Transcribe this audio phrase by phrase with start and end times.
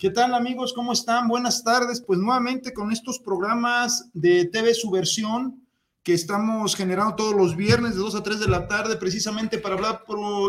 [0.00, 0.72] ¿Qué tal amigos?
[0.72, 1.28] ¿Cómo están?
[1.28, 2.00] Buenas tardes.
[2.00, 5.62] Pues nuevamente con estos programas de TV Subversión
[6.02, 9.74] que estamos generando todos los viernes de 2 a 3 de la tarde precisamente para
[9.74, 10.02] hablar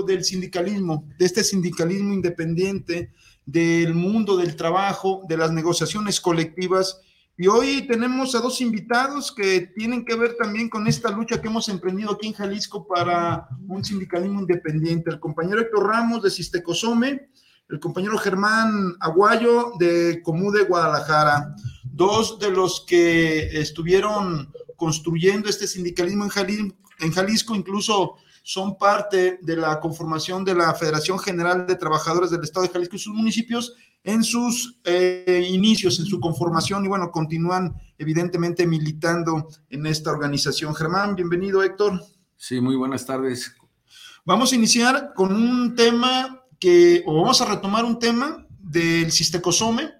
[0.07, 3.11] del sindicalismo, de este sindicalismo independiente,
[3.45, 7.01] del mundo del trabajo, de las negociaciones colectivas.
[7.35, 11.49] Y hoy tenemos a dos invitados que tienen que ver también con esta lucha que
[11.49, 15.09] hemos emprendido aquí en Jalisco para un sindicalismo independiente.
[15.09, 17.31] El compañero Héctor Ramos de Sistecosome
[17.71, 26.25] el compañero Germán Aguayo de Comude Guadalajara, dos de los que estuvieron construyendo este sindicalismo
[26.25, 32.43] en Jalisco, incluso son parte de la conformación de la Federación General de Trabajadores del
[32.43, 37.11] Estado de Jalisco y sus municipios en sus eh, inicios, en su conformación y bueno,
[37.11, 40.75] continúan evidentemente militando en esta organización.
[40.75, 42.01] Germán, bienvenido Héctor.
[42.35, 43.55] Sí, muy buenas tardes.
[44.25, 49.91] Vamos a iniciar con un tema que, o vamos a retomar un tema del cistecosome,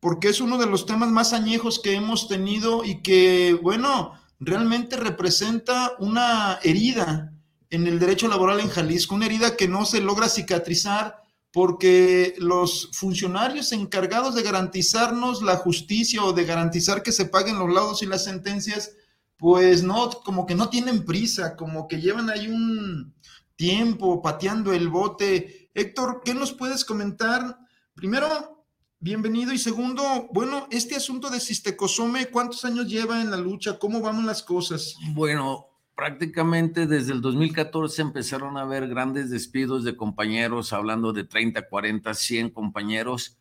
[0.00, 4.96] porque es uno de los temas más añejos que hemos tenido y que, bueno, realmente
[4.96, 7.32] representa una herida
[7.70, 11.22] en el derecho laboral en Jalisco, una herida que no se logra cicatrizar
[11.52, 17.72] porque los funcionarios encargados de garantizarnos la justicia o de garantizar que se paguen los
[17.72, 18.92] laudos y las sentencias,
[19.36, 23.14] pues no, como que no tienen prisa, como que llevan ahí un
[23.56, 27.58] tiempo pateando el bote Héctor, ¿qué nos puedes comentar?
[27.92, 28.64] Primero,
[28.98, 33.78] bienvenido y segundo, bueno, este asunto de Sistecosome, ¿cuántos años lleva en la lucha?
[33.78, 34.96] ¿Cómo van las cosas?
[35.12, 41.68] Bueno, prácticamente desde el 2014 empezaron a haber grandes despidos de compañeros, hablando de 30,
[41.68, 43.36] 40, 100 compañeros.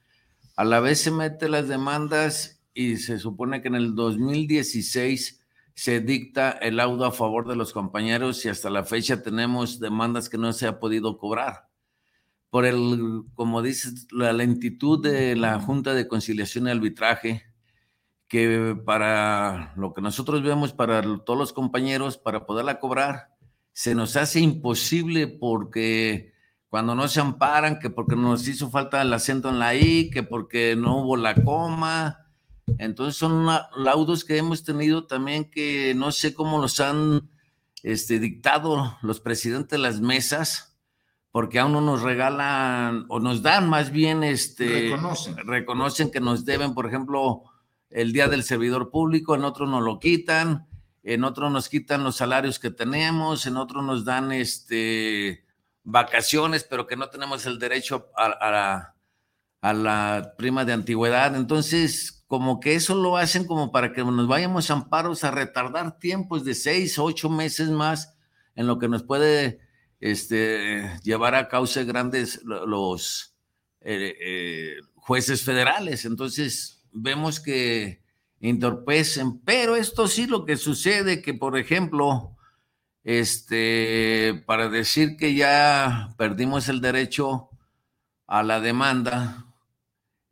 [0.57, 5.41] A la vez se meten las demandas y se supone que en el 2016
[5.74, 10.28] se dicta el laudo a favor de los compañeros y hasta la fecha tenemos demandas
[10.28, 11.74] que no se ha podido cobrar
[12.56, 17.44] por el, como dices, la lentitud de la Junta de Conciliación y Arbitraje,
[18.30, 23.36] que para lo que nosotros vemos, para todos los compañeros, para poderla cobrar,
[23.74, 26.32] se nos hace imposible porque
[26.70, 30.24] cuando no se amparan, que porque nos hizo falta el acento en la I, que
[30.24, 32.32] porque no hubo la coma.
[32.78, 37.30] Entonces son laudos que hemos tenido también que no sé cómo los han
[37.84, 40.75] este, dictado los presidentes de las mesas,
[41.35, 44.96] porque a uno nos regalan o nos dan más bien, este,
[45.44, 46.09] reconocen.
[46.09, 47.44] que nos deben, por ejemplo,
[47.90, 50.66] el día del servidor público, en otro nos lo quitan,
[51.03, 55.44] en otro nos quitan los salarios que tenemos, en otro nos dan este,
[55.84, 58.95] vacaciones, pero que no tenemos el derecho a, la,
[59.59, 61.35] a la prima de antigüedad.
[61.35, 66.45] Entonces, como que eso lo hacen como para que nos vayamos amparos a retardar tiempos
[66.45, 68.16] de seis, ocho meses más
[68.56, 69.65] en lo que nos puede
[70.00, 73.35] este, llevar a causa grandes los
[73.81, 76.06] eh, eh, jueces federales.
[76.06, 78.03] Entonces, vemos que
[78.39, 82.35] entorpecen, pero esto sí lo que sucede, que por ejemplo,
[83.03, 87.50] este, para decir que ya perdimos el derecho
[88.27, 89.45] a la demanda,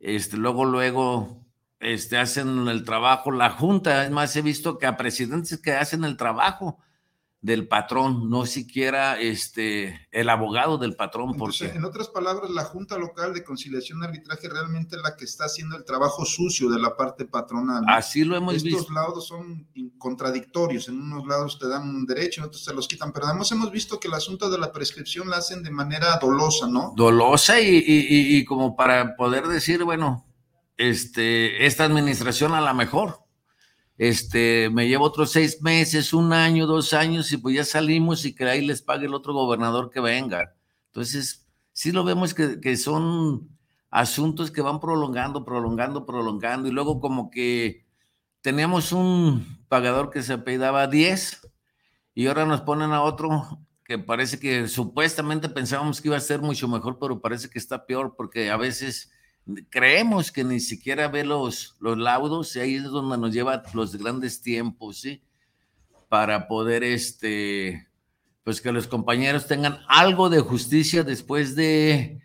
[0.00, 1.44] este, luego, luego,
[1.80, 6.04] este, hacen el trabajo, la Junta, es más, he visto que a presidentes que hacen
[6.04, 6.78] el trabajo,
[7.44, 11.34] del patrón, no siquiera este, el abogado del patrón.
[11.36, 11.66] porque...
[11.66, 15.44] En otras palabras, la Junta Local de Conciliación y Arbitraje realmente es la que está
[15.44, 17.84] haciendo el trabajo sucio de la parte patronal.
[17.86, 18.80] Así lo hemos visto.
[18.80, 19.68] Estos lados son
[19.98, 23.52] contradictorios, en unos lados te dan un derecho, en otros te los quitan, pero además
[23.52, 26.94] hemos visto que el asunto de la prescripción la hacen de manera dolosa, ¿no?
[26.96, 30.24] Dolosa y, y, y como para poder decir, bueno,
[30.78, 33.23] este, esta administración a la mejor
[33.98, 38.34] este, me llevo otros seis meses, un año, dos años, y pues ya salimos y
[38.34, 40.54] que ahí les pague el otro gobernador que venga.
[40.86, 43.48] Entonces, sí lo vemos que, que son
[43.90, 47.84] asuntos que van prolongando, prolongando, prolongando, y luego como que
[48.40, 51.50] teníamos un pagador que se apellidaba 10
[52.14, 56.40] y ahora nos ponen a otro que parece que supuestamente pensábamos que iba a ser
[56.40, 59.12] mucho mejor, pero parece que está peor porque a veces
[59.68, 63.96] creemos que ni siquiera ve los, los laudos y ahí es donde nos lleva los
[63.96, 65.22] grandes tiempos, ¿sí?
[66.08, 67.88] Para poder, este,
[68.42, 72.20] pues que los compañeros tengan algo de justicia después de,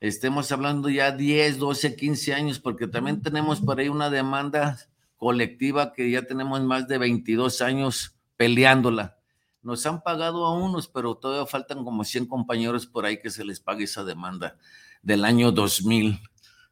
[0.00, 4.78] estemos hablando ya 10, 12, 15 años, porque también tenemos por ahí una demanda
[5.16, 9.16] colectiva que ya tenemos más de 22 años peleándola.
[9.62, 13.44] Nos han pagado a unos, pero todavía faltan como 100 compañeros por ahí que se
[13.44, 14.56] les pague esa demanda
[15.02, 16.20] del año 2000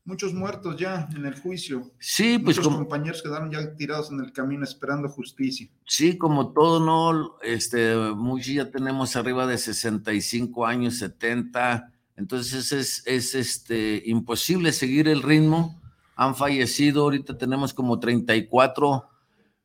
[0.04, 1.90] muchos muertos ya en el juicio.
[1.98, 5.68] Sí, pues Muchos compañeros quedaron ya tirados en el camino esperando justicia.
[5.86, 7.36] Sí, como todo, ¿no?
[7.42, 15.08] Este, muchos ya tenemos arriba de 65 años, 70, entonces es, es este, imposible seguir
[15.08, 15.80] el ritmo.
[16.16, 19.08] Han fallecido, ahorita tenemos como 34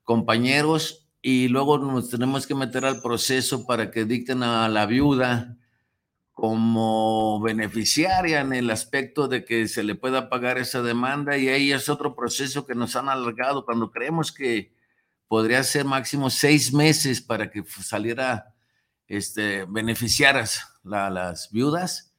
[0.04, 5.58] compañeros y luego nos tenemos que meter al proceso para que dicten a la viuda
[6.40, 11.72] como beneficiaria en el aspecto de que se le pueda pagar esa demanda y ahí
[11.74, 14.74] es otro proceso que nos han alargado cuando creemos que
[15.28, 18.56] podría ser máximo seis meses para que saliera
[19.08, 22.16] este, beneficiaras las viudas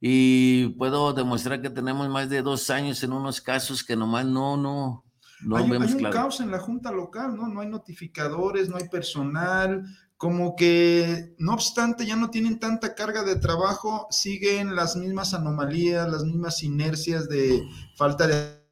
[0.00, 4.58] y puedo demostrar que tenemos más de dos años en unos casos que nomás no,
[4.58, 5.04] no,
[5.44, 7.48] no hay, vemos hay un caos en la junta local, ¿no?
[7.48, 9.84] No hay notificadores, no hay personal,
[10.22, 16.08] como que no obstante ya no tienen tanta carga de trabajo, siguen las mismas anomalías,
[16.08, 17.60] las mismas inercias de
[17.96, 18.62] falta de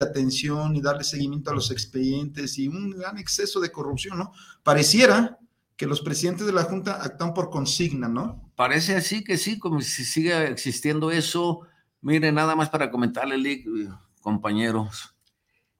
[0.00, 4.32] atención y darle seguimiento a los expedientes y un gran exceso de corrupción, ¿no?
[4.62, 5.38] Pareciera
[5.78, 8.52] que los presidentes de la Junta actúan por consigna, ¿no?
[8.54, 11.60] Parece así que sí, como si siga existiendo eso.
[12.02, 13.64] Mire, nada más para comentarle,
[14.20, 15.17] compañeros.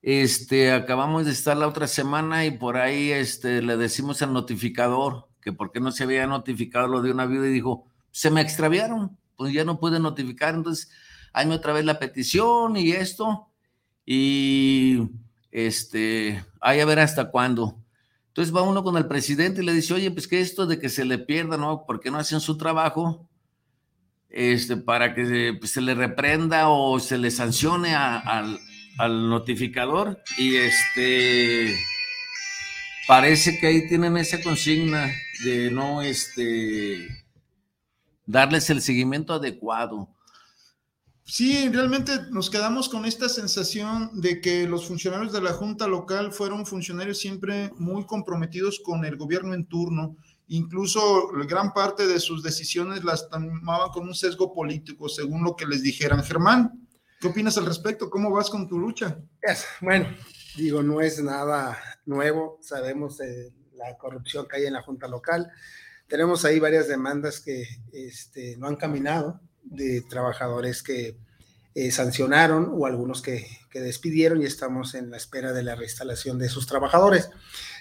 [0.03, 5.29] Este, acabamos de estar la otra semana y por ahí este, le decimos al notificador
[5.41, 8.41] que por qué no se había notificado lo de una vida y dijo, se me
[8.41, 10.91] extraviaron, pues ya no pude notificar, entonces
[11.33, 13.49] hazme otra vez la petición y esto
[14.07, 15.09] y
[15.51, 17.77] este, hay a ver hasta cuándo.
[18.29, 20.89] Entonces va uno con el presidente y le dice, oye, pues que esto de que
[20.89, 21.85] se le pierda, ¿no?
[21.85, 23.29] ¿Por qué no hacen su trabajo?
[24.29, 28.61] Este, para que se, pues, se le reprenda o se le sancione al
[28.99, 31.79] al notificador y este
[33.07, 35.11] parece que ahí tienen esa consigna
[35.45, 37.09] de no este
[38.27, 40.09] darles el seguimiento adecuado.
[41.25, 46.33] Sí, realmente nos quedamos con esta sensación de que los funcionarios de la Junta Local
[46.33, 50.17] fueron funcionarios siempre muy comprometidos con el gobierno en turno.
[50.49, 55.67] Incluso gran parte de sus decisiones las tomaban con un sesgo político, según lo que
[55.67, 56.25] les dijeran.
[56.25, 56.88] Germán.
[57.21, 58.11] ¿Qué opinas al respecto?
[58.11, 59.19] ¿Cómo vas con tu lucha?
[59.81, 60.07] bueno,
[60.57, 61.77] digo, no es nada
[62.07, 62.61] nuevo.
[62.63, 65.51] Sabemos de la corrupción que hay en la Junta Local.
[66.07, 71.19] Tenemos ahí varias demandas que este, no han caminado de trabajadores que
[71.75, 76.39] eh, sancionaron o algunos que, que, despidieron y estamos en la espera de la reinstalación
[76.39, 77.31] de esos trabajadores.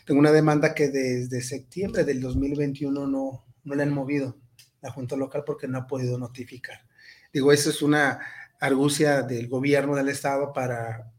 [0.07, 4.39] Tengo una demanda que desde septiembre del 2021 no, no le han movido
[4.81, 6.87] la Junta Local porque no ha podido notificar.
[7.31, 8.19] Digo, eso es una
[8.59, 11.11] argucia del gobierno del Estado para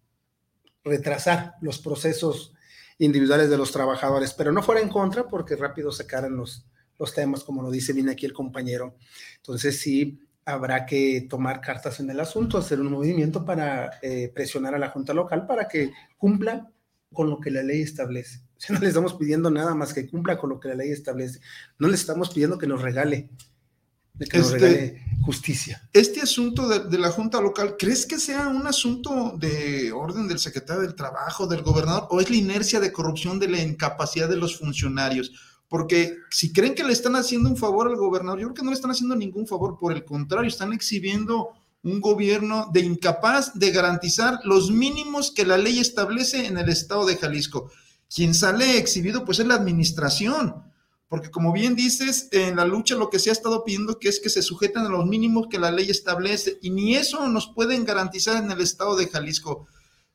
[0.85, 2.55] retrasar los procesos
[2.99, 6.67] individuales de los trabajadores, pero no fuera en contra porque rápido sacaran los,
[6.99, 8.97] los temas, como lo dice bien aquí el compañero.
[9.37, 14.75] Entonces sí habrá que tomar cartas en el asunto, hacer un movimiento para eh, presionar
[14.75, 16.71] a la Junta Local para que cumpla
[17.13, 18.41] con lo que la ley establece.
[18.71, 21.41] No le estamos pidiendo nada más que cumpla con lo que la ley establece.
[21.79, 23.31] No le estamos pidiendo que nos regale
[24.19, 25.89] de que este, justicia.
[25.93, 30.83] Este asunto de, la Junta Local, ¿crees que sea un asunto de orden del secretario
[30.83, 34.59] del Trabajo, del gobernador, o es la inercia de corrupción de la incapacidad de los
[34.59, 35.33] funcionarios?
[35.69, 38.71] Porque si creen que le están haciendo un favor al gobernador, yo creo que no
[38.71, 41.51] le están haciendo ningún favor, por el contrario, están exhibiendo
[41.83, 47.07] un gobierno de incapaz de garantizar los mínimos que la ley establece en el estado
[47.07, 47.71] de Jalisco.
[48.13, 50.68] Quien sale exhibido, pues es la administración
[51.09, 54.21] porque como bien dices, en la lucha lo que se ha estado pidiendo que es
[54.21, 57.85] que se sujeten a los mínimos que la ley establece y ni eso nos pueden
[57.85, 59.67] garantizar en el estado de Jalisco.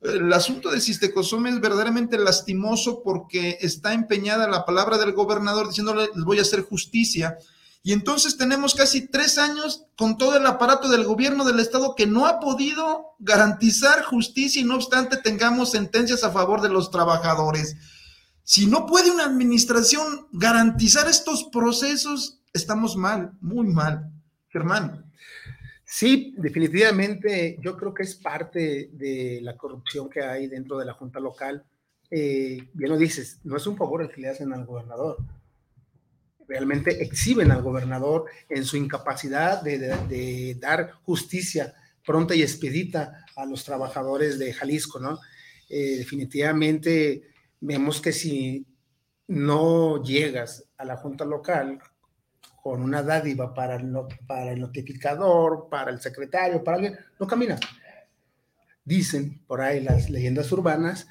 [0.02, 6.10] El asunto de Sistecosome es verdaderamente lastimoso porque está empeñada la palabra del gobernador diciéndole
[6.14, 7.38] les voy a hacer justicia
[7.84, 12.06] Y entonces tenemos casi tres años con todo el aparato del gobierno del Estado que
[12.06, 17.78] no ha podido garantizar justicia y no obstante tengamos sentencias a favor de los trabajadores.
[18.44, 24.12] Si no puede una administración garantizar estos procesos, estamos mal, muy mal.
[24.50, 25.12] Germán.
[25.86, 30.94] Sí, definitivamente yo creo que es parte de la corrupción que hay dentro de la
[30.94, 31.64] Junta Local.
[32.12, 35.18] Eh, bien lo dices, no es un favor el que le hacen al gobernador.
[36.48, 41.74] Realmente exhiben al gobernador en su incapacidad de, dar justicia
[42.06, 45.20] pronta y expedita a los trabajadores de Jalisco, ¿no?
[45.70, 47.33] Eh, definitivamente
[47.64, 48.66] vemos que si
[49.28, 51.80] no llegas a la Junta Local
[52.62, 53.92] con una dádiva para el,
[54.28, 57.58] para el notificador, para el secretario, para alguien, no camina.
[58.86, 61.08] Dicen por ahí las leyendas urbanas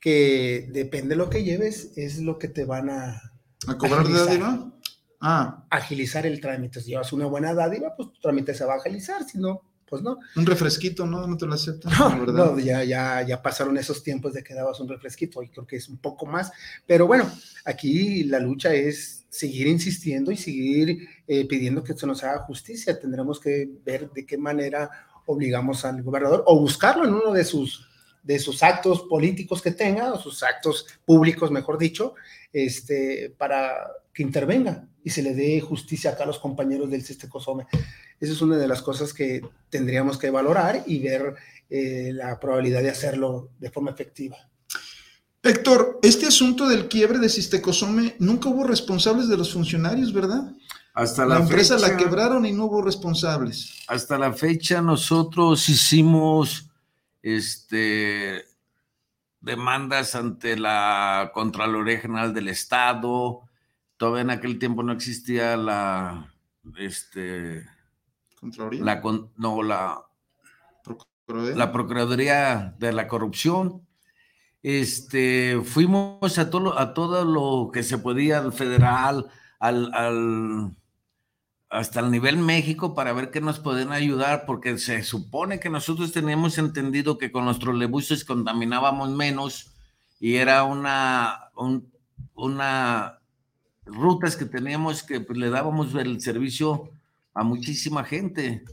[0.00, 3.20] que depende de lo que lleves, es lo que te van a...
[3.66, 4.72] ¿A cobrar de dádiva?
[5.20, 5.66] Ah.
[5.70, 6.80] Agilizar el trámite.
[6.80, 10.02] Si llevas una buena dádiva, pues tu trámite se va a agilizar, si no, pues
[10.02, 10.18] no.
[10.36, 11.26] Un refresquito, ¿no?
[11.26, 11.92] No te lo aceptan.
[11.98, 15.66] No, no ya, ya, ya pasaron esos tiempos de que dabas un refresquito, y creo
[15.66, 16.52] que es un poco más.
[16.86, 17.30] Pero bueno,
[17.64, 22.98] aquí la lucha es seguir insistiendo y seguir eh, pidiendo que se nos haga justicia.
[22.98, 24.90] Tendremos que ver de qué manera
[25.26, 27.88] obligamos al gobernador o buscarlo en uno de sus
[28.22, 32.14] de sus actos políticos que tenga, o sus actos públicos, mejor dicho,
[32.52, 33.74] este, para
[34.18, 37.68] que intervenga y se le dé justicia acá a los compañeros del Cosome.
[38.18, 41.36] Esa es una de las cosas que tendríamos que valorar y ver
[41.70, 44.36] eh, la probabilidad de hacerlo de forma efectiva.
[45.40, 50.52] Héctor, este asunto del quiebre de Sistecosome, nunca hubo responsables de los funcionarios, ¿verdad?
[50.94, 53.84] Hasta la, empresa la quebraron y no hubo responsables.
[53.86, 56.68] Hasta la fecha nosotros hicimos
[57.22, 58.44] este
[59.40, 63.47] demandas ante la Contraloría General del Estado.
[63.98, 66.32] Todavía en aquel tiempo no existía la
[66.78, 67.66] este
[68.40, 68.84] Contraloría.
[68.84, 69.02] La,
[69.36, 70.02] no, la
[70.82, 71.56] Procuraduría.
[71.56, 73.82] la Procuraduría de la Corrupción
[74.62, 80.74] este, fuimos a todo, a todo lo que se podía, al federal, al,
[81.70, 86.12] hasta el nivel México para ver qué nos pueden ayudar, porque se supone que nosotros
[86.12, 89.72] teníamos entendido que con nuestros lebuses contaminábamos menos
[90.18, 91.50] y era una,
[92.34, 93.17] una
[93.88, 96.90] rutas que teníamos que pues, le dábamos el servicio
[97.34, 98.64] a muchísima gente.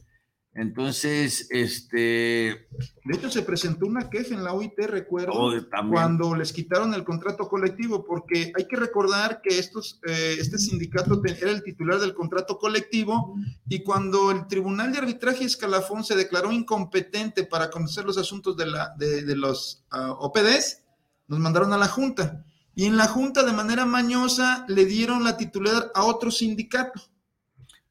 [0.55, 2.67] Entonces, este...
[3.03, 5.51] De hecho, se presentó una queja en la OIT, recuerdo, oh,
[5.89, 11.22] cuando les quitaron el contrato colectivo, porque hay que recordar que estos, eh, este sindicato
[11.25, 13.36] era el titular del contrato colectivo
[13.67, 18.67] y cuando el Tribunal de Arbitraje Escalafón se declaró incompetente para conocer los asuntos de,
[18.67, 20.84] la, de, los uh, ah, OPDs,
[21.27, 22.45] nos mandaron a la Junta.
[22.75, 27.01] Y en la Junta, de manera mañosa, le dieron la titular a otro sindicato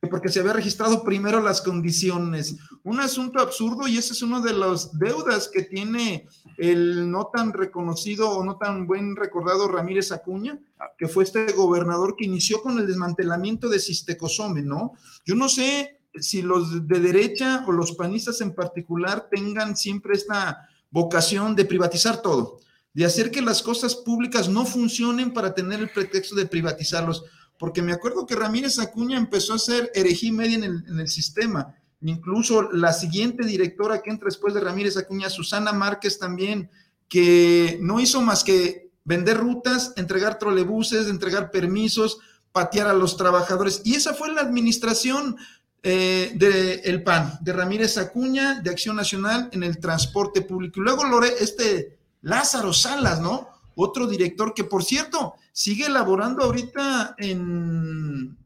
[0.09, 2.57] porque se había registrado primero las condiciones.
[2.83, 7.53] Un asunto absurdo y ese es uno de las deudas que tiene el no tan
[7.53, 10.59] reconocido o no tan buen recordado Ramírez Acuña,
[10.99, 14.93] que fue este gobernador que inició con el desmantelamiento de Sistecosome, ¿no?
[15.25, 20.69] Yo no sé si los de derecha o los panistas en particular tengan siempre esta
[20.91, 22.61] vocación de privatizar todo,
[22.94, 27.24] de hacer que las cosas públicas no funcionen para tener el pretexto de privatizarlos
[27.58, 31.08] porque me acuerdo que Ramírez Acuña empezó a hacer herejía media en el, en el
[31.08, 31.74] sistema.
[32.02, 36.70] Incluso la siguiente directora que entra después de Ramírez Acuña, Susana Márquez también,
[37.08, 42.18] que no hizo más que vender rutas, entregar trolebuses, entregar permisos,
[42.52, 43.82] patear a los trabajadores.
[43.84, 45.36] Y esa fue la administración
[45.82, 50.80] eh, del PAN, de Ramírez Acuña, de Acción Nacional en el transporte público.
[50.80, 53.49] Y luego Lore, este Lázaro Salas, ¿no?
[53.76, 58.37] Otro director que, por cierto, sigue elaborando ahorita en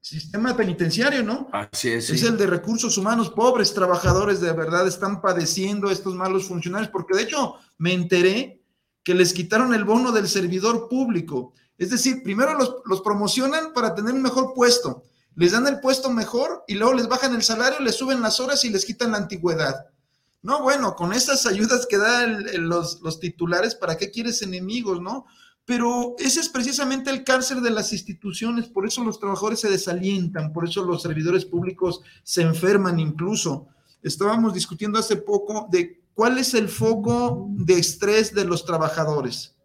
[0.00, 1.48] sistema penitenciario, ¿no?
[1.52, 2.08] Así es.
[2.10, 7.16] Es el de recursos humanos, pobres trabajadores de verdad están padeciendo estos malos funcionarios, porque
[7.16, 8.62] de hecho me enteré
[9.02, 11.52] que les quitaron el bono del servidor público.
[11.76, 15.02] Es decir, primero los, los promocionan para tener un mejor puesto,
[15.34, 18.64] les dan el puesto mejor y luego les bajan el salario, les suben las horas
[18.64, 19.86] y les quitan la antigüedad.
[20.46, 25.26] No, bueno, con esas ayudas que dan los, los titulares, ¿para qué quieres enemigos, no?
[25.64, 30.52] Pero ese es precisamente el cáncer de las instituciones, por eso los trabajadores se desalientan,
[30.52, 33.66] por eso los servidores públicos se enferman incluso.
[34.04, 39.56] Estábamos discutiendo hace poco de cuál es el foco de estrés de los trabajadores.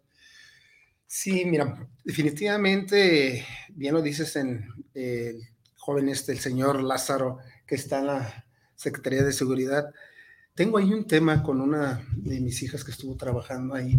[1.06, 8.00] Sí, mira, definitivamente, bien lo dices en el joven este, el señor Lázaro, que está
[8.00, 9.84] en la Secretaría de Seguridad.
[10.54, 13.98] Tengo ahí un tema con una de mis hijas que estuvo trabajando ahí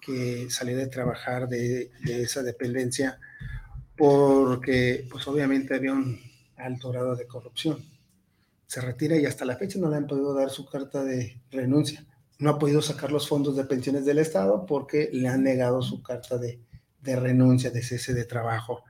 [0.00, 3.18] que salió de trabajar de, esa dependencia
[3.96, 6.20] porque pues obviamente había un
[6.56, 7.82] alto grado de corrupción.
[8.66, 12.06] Se retira y hasta la fecha no le han podido dar su carta de renuncia.
[12.38, 16.02] No ha podido sacar los fondos de pensiones del Estado porque le han negado su
[16.02, 16.60] carta de,
[17.00, 18.84] de renuncia, de cese de trabajo.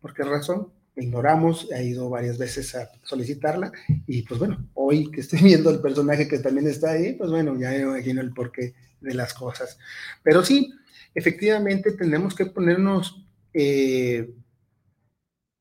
[0.00, 0.72] ¿Por qué razón?
[1.00, 3.72] Ignoramos, he ido varias veces a solicitarla
[4.06, 7.58] y pues bueno, hoy que estoy viendo el personaje que también está ahí, pues bueno,
[7.58, 9.78] ya me imagino el porqué de las cosas.
[10.22, 10.72] Pero sí,
[11.14, 14.30] efectivamente tenemos que ponernos eh,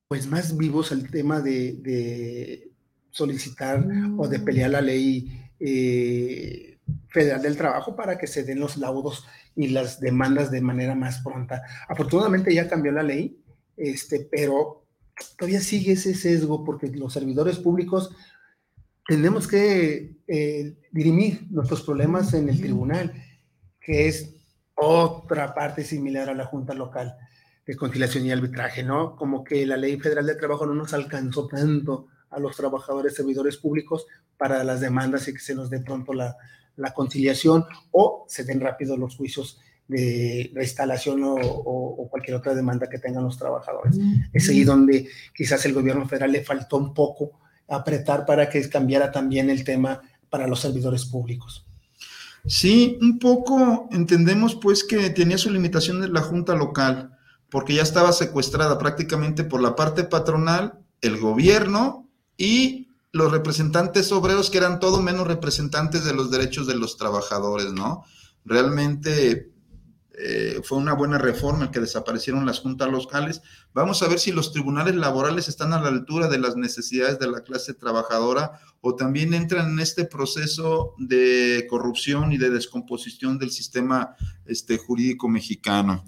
[0.07, 2.71] pues más vivos al tema de,
[3.11, 3.83] solicitar
[4.17, 6.77] o de pelear la ley eh,
[7.07, 9.25] federal del trabajo para que se den los laudos
[9.55, 11.63] y las demandas de manera más pronta.
[11.89, 13.41] Afortunadamente ya cambió la ley,
[13.75, 14.86] este, pero
[15.37, 18.11] todavía sigue ese sesgo porque los servidores públicos
[19.07, 23.13] tenemos que eh, dirimir nuestros problemas en el tribunal,
[23.79, 24.35] que es
[24.75, 27.15] otra parte similar a la Junta Local
[27.65, 29.15] de Conciliación y Arbitraje, ¿no?
[29.15, 33.57] Como que la Ley Federal de Trabajo no nos alcanzó tanto a los trabajadores servidores
[33.57, 34.05] públicos
[34.37, 36.35] para las demandas y que se nos dé pronto la,
[36.75, 42.89] la conciliación o se den rápido los juicios de reinstalación o, o, cualquier otra demanda
[42.89, 43.97] que tengan los trabajadores.
[44.33, 49.11] Es ahí donde quizás el gobierno federal le faltó un poco apretar para que cambiara
[49.11, 51.65] también el tema para los servidores públicos.
[52.45, 57.17] Sí, un poco entendemos pues que tenía su limitación de la junta local,
[57.49, 64.49] porque ya estaba secuestrada prácticamente por la parte patronal, el gobierno y los representantes obreros
[64.49, 68.03] que eran todo menos representantes de los derechos de los trabajadores, ¿no?
[68.45, 69.51] Realmente
[70.19, 73.43] eh, fue una buena reforma el que desaparecieron las juntas locales.
[73.73, 77.29] Vamos a ver si los tribunales laborales están a la altura de las necesidades de
[77.29, 83.51] la clase trabajadora o también entran en este proceso de corrupción y de descomposición del
[83.51, 84.15] sistema
[84.47, 86.03] este, jurídico mexicano.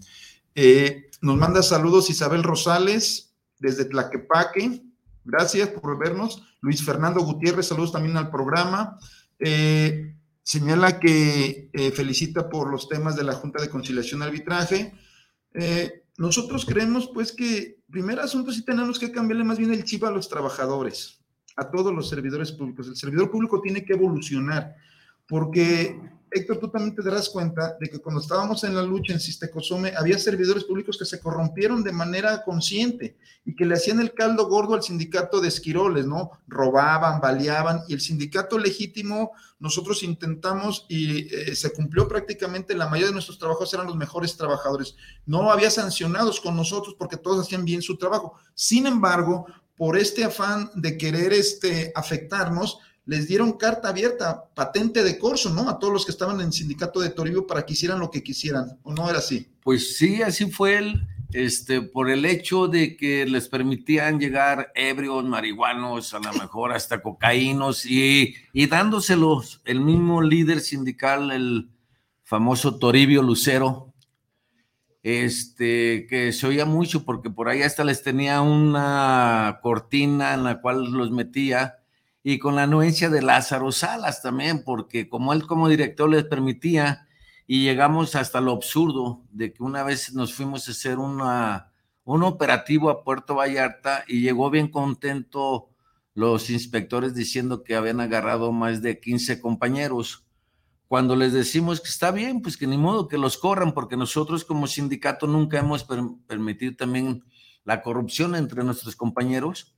[0.55, 4.81] Eh, nos manda saludos Isabel Rosales desde Tlaquepaque.
[5.23, 6.41] Gracias por vernos.
[6.61, 8.97] Luis Fernando Gutiérrez, saludos también al programa.
[9.37, 10.15] Eh,
[10.49, 14.95] señala que eh, felicita por los temas de la Junta de Conciliación Arbitraje.
[15.53, 20.05] Eh, nosotros creemos, pues, que, primer asunto, sí tenemos que cambiarle más bien el chip
[20.05, 21.23] a los trabajadores,
[21.55, 22.87] a todos los servidores públicos.
[22.87, 24.75] El servidor público tiene que evolucionar,
[25.27, 29.19] porque Héctor, tú también te darás cuenta de que cuando estábamos en la lucha en
[29.19, 34.13] Sistecosome, había servidores públicos que se corrompieron de manera consciente y que le hacían el
[34.13, 36.31] caldo gordo al sindicato de esquiroles, ¿no?
[36.47, 43.07] Robaban, baleaban y el sindicato legítimo, nosotros intentamos y eh, se cumplió prácticamente, la mayoría
[43.07, 44.95] de nuestros trabajos eran los mejores trabajadores.
[45.25, 48.35] No había sancionados con nosotros porque todos hacían bien su trabajo.
[48.53, 55.17] Sin embargo, por este afán de querer este, afectarnos, les dieron carta abierta, patente de
[55.17, 55.67] corso, ¿no?
[55.67, 58.21] A todos los que estaban en el sindicato de Toribio para que hicieran lo que
[58.21, 59.47] quisieran, ¿o no era así?
[59.63, 65.25] Pues sí, así fue el, este, por el hecho de que les permitían llegar ebrios,
[65.25, 71.71] marihuanos, a lo mejor hasta cocaínos, y, y dándoselos el mismo líder sindical, el
[72.21, 73.91] famoso Toribio Lucero,
[75.01, 80.61] este, que se oía mucho porque por ahí hasta les tenía una cortina en la
[80.61, 81.78] cual los metía
[82.31, 87.07] y con la anuencia de Lázaro Salas también, porque como él como director les permitía,
[87.47, 91.71] y llegamos hasta lo absurdo de que una vez nos fuimos a hacer una,
[92.03, 95.71] un operativo a Puerto Vallarta y llegó bien contento
[96.13, 100.27] los inspectores diciendo que habían agarrado más de 15 compañeros.
[100.87, 104.45] Cuando les decimos que está bien, pues que ni modo que los corran, porque nosotros
[104.45, 105.83] como sindicato nunca hemos
[106.27, 107.23] permitido también
[107.63, 109.73] la corrupción entre nuestros compañeros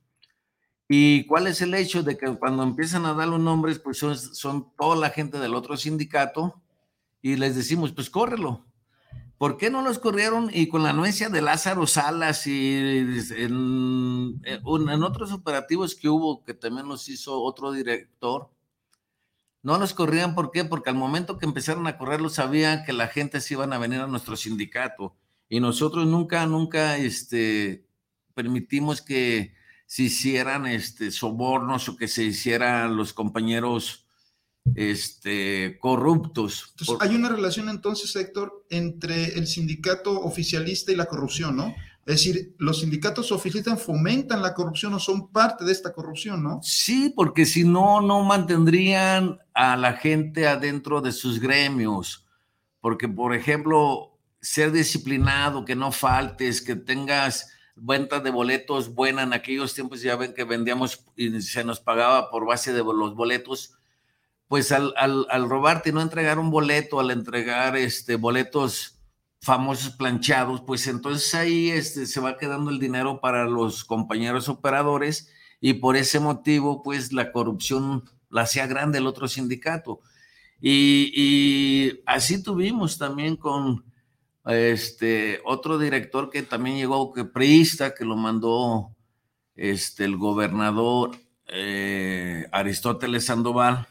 [0.94, 4.70] ¿Y cuál es el hecho de que cuando empiezan a dar los nombres, pues son,
[4.76, 6.60] toda la gente del otro sindicato
[7.22, 8.66] y les decimos, pues córrelo.
[9.38, 10.50] ¿Por qué no los corrieron?
[10.52, 13.06] Y con la anuencia de Lázaro Salas y
[13.38, 18.50] en, otros operativos que hubo, que también nos hizo otro director,
[19.62, 20.66] no los corrían, ¿por qué?
[20.66, 24.00] Porque al momento que empezaron a correrlos sabían que la gente se iban a venir
[24.00, 25.16] a nuestro sindicato
[25.48, 27.86] y nosotros nunca, nunca este,
[28.34, 29.61] permitimos que
[29.92, 34.06] se hicieran este, sobornos o que se hicieran los compañeros
[34.74, 36.68] este, corruptos.
[36.70, 41.74] Entonces, hay una relación entonces, Héctor, entre el sindicato oficialista y la corrupción, ¿no?
[42.06, 46.60] Es decir, los sindicatos oficialistas fomentan la corrupción o son parte de esta corrupción, ¿no?
[46.62, 52.24] Sí, porque si no, no mantendrían a la gente adentro de sus gremios.
[52.80, 59.22] Porque, por ejemplo, ser disciplinado, que no faltes, que tengas venta de boletos buena.
[59.22, 63.14] En aquellos tiempos ya ven que vendíamos y se nos pagaba por base de los
[63.14, 63.74] boletos.
[64.48, 69.00] Pues al, al, robarte y no entregar un boleto, al entregar este, boletos
[69.40, 75.32] famosos planchados, pues entonces ahí este, se va quedando el dinero para los compañeros operadores
[75.60, 80.00] y por ese motivo, pues la corrupción la hacía grande el otro sindicato.
[80.60, 83.84] Y, así tuvimos también con
[84.46, 88.94] este otro director que también llegó, que priista, que lo mandó
[89.54, 91.12] este, el gobernador
[91.46, 93.86] eh, Aristóteles Sandoval.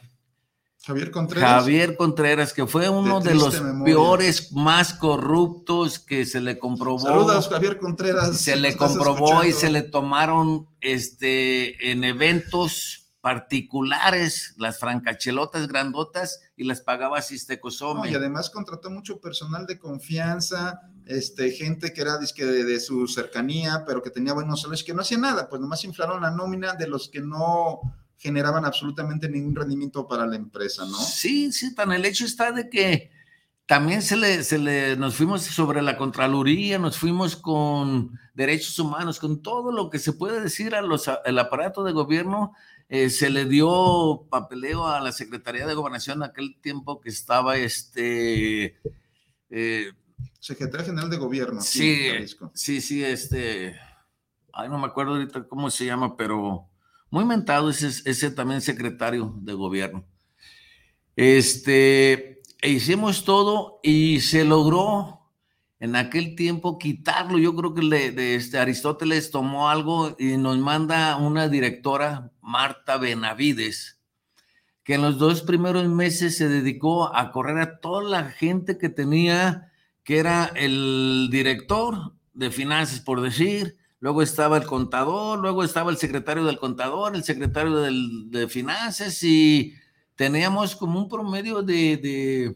[0.83, 1.49] Javier Contreras.
[1.49, 6.99] Javier Contreras, que fue uno de, los peores, más corruptos que se le comprobó.
[6.99, 8.39] Saludos, Javier Contreras.
[8.39, 16.63] Se le comprobó y se le tomaron este, en eventos particulares, las francachelotas grandotas y
[16.63, 18.11] las pagaba Sistecosome.
[18.11, 23.83] y además contrató mucho personal de confianza, este, gente que era disque de, su cercanía,
[23.87, 26.87] pero que tenía buenos salarios, que no hacía nada, pues nomás inflaron la nómina de
[26.87, 27.79] los que no
[28.15, 30.99] generaban absolutamente ningún rendimiento para la empresa, ¿no?
[30.99, 33.09] Sí, sí, tan el hecho está de que
[33.65, 39.19] también se le, se le, nos fuimos sobre la Contraloría, nos fuimos con derechos humanos,
[39.19, 42.53] con todo lo que se puede decir a los, al aparato de gobierno
[42.93, 48.77] eh, se le dio papeleo a la Secretaría de Gobernación aquel tiempo que estaba este...
[49.49, 49.93] Eh,
[50.41, 51.61] Secretaría General de Gobierno.
[51.61, 52.09] Sí,
[52.53, 53.79] sí, sí, este...
[54.51, 56.67] Ay, no me acuerdo ahorita cómo se llama, pero
[57.09, 60.03] muy mentado ese, ese también secretario de gobierno.
[61.15, 65.20] Este, e hicimos todo y se logró
[65.81, 67.39] en aquel tiempo quitarlo.
[67.39, 73.99] Yo creo que de este Aristóteles tomó algo y nos manda una directora, Marta Benavides,
[74.83, 78.89] que en los dos primeros meses se dedicó a correr a toda la gente que
[78.89, 79.71] tenía,
[80.03, 85.97] que era el director de finanzas, por decir, luego estaba el contador, luego estaba el
[85.97, 89.73] secretario del contador, el secretario de finanzas y
[90.15, 92.55] teníamos como un promedio de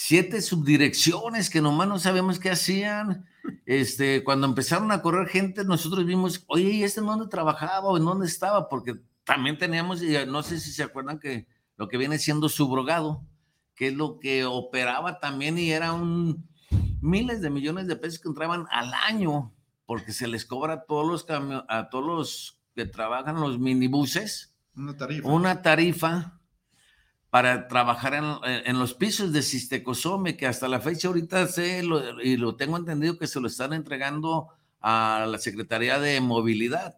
[0.00, 3.26] siete subdirecciones que nomás no sabemos qué hacían.
[3.66, 7.96] Este, cuando empezaron a correr gente, nosotros vimos, oye, ¿y este en dónde trabajaba o
[7.96, 8.68] en dónde estaba?
[8.68, 13.26] Porque también teníamos, no sé si se acuerdan que lo que viene siendo subrogado,
[13.74, 16.48] que es lo que operaba también y era un
[17.00, 19.52] miles de millones de pesos que entraban al año,
[19.84, 24.96] porque se les cobra a todos los a todos los que trabajan los minibuses una
[24.96, 25.28] tarifa.
[25.28, 26.37] Una tarifa
[27.30, 28.14] para trabajar
[28.64, 31.82] en, los pisos de Sistecosome, que hasta la fecha ahorita sé
[32.22, 34.48] y lo tengo entendido que se lo están entregando
[34.80, 36.96] a la Secretaría de Movilidad.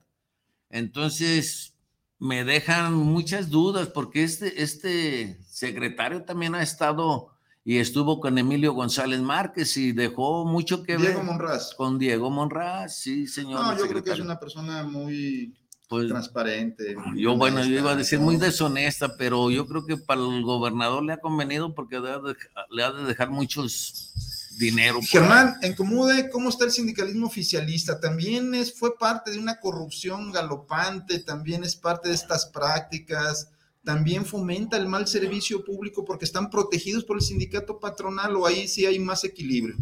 [0.69, 1.75] Entonces,
[2.21, 7.31] me dejan muchas dudas porque este, este secretario también ha estado
[7.65, 11.09] y estuvo con Emilio González Márquez y dejó mucho que ver.
[11.09, 11.75] Diego Monraz.
[11.75, 13.61] Con Diego Monraz, sí, señor.
[13.61, 15.55] No, yo creo que es una persona muy
[15.91, 16.95] pues, transparente.
[17.17, 21.03] Yo, bueno, yo iba a decir muy deshonesta, pero yo creo que para el gobernador
[21.03, 24.13] le ha convenido porque le ha de dejar muchos
[24.57, 25.01] dinero.
[25.03, 27.99] Germán, en Comude, ¿cómo está el sindicalismo oficialista?
[27.99, 33.49] También es, fue parte de una corrupción galopante, también es parte de estas prácticas,
[33.83, 38.69] también fomenta el mal servicio público porque están protegidos por el sindicato patronal o ahí
[38.69, 39.75] sí hay más equilibrio.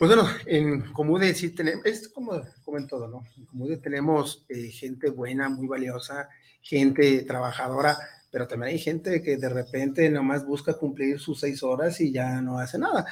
[0.00, 3.22] Pues bueno, en Comude sí tenemos, es como, como en todo, ¿no?
[3.36, 6.26] En Comude tenemos eh, gente buena, muy valiosa,
[6.62, 7.98] gente trabajadora,
[8.30, 12.40] pero también hay gente que de repente nomás busca cumplir sus seis horas y ya
[12.40, 13.04] no hace nada.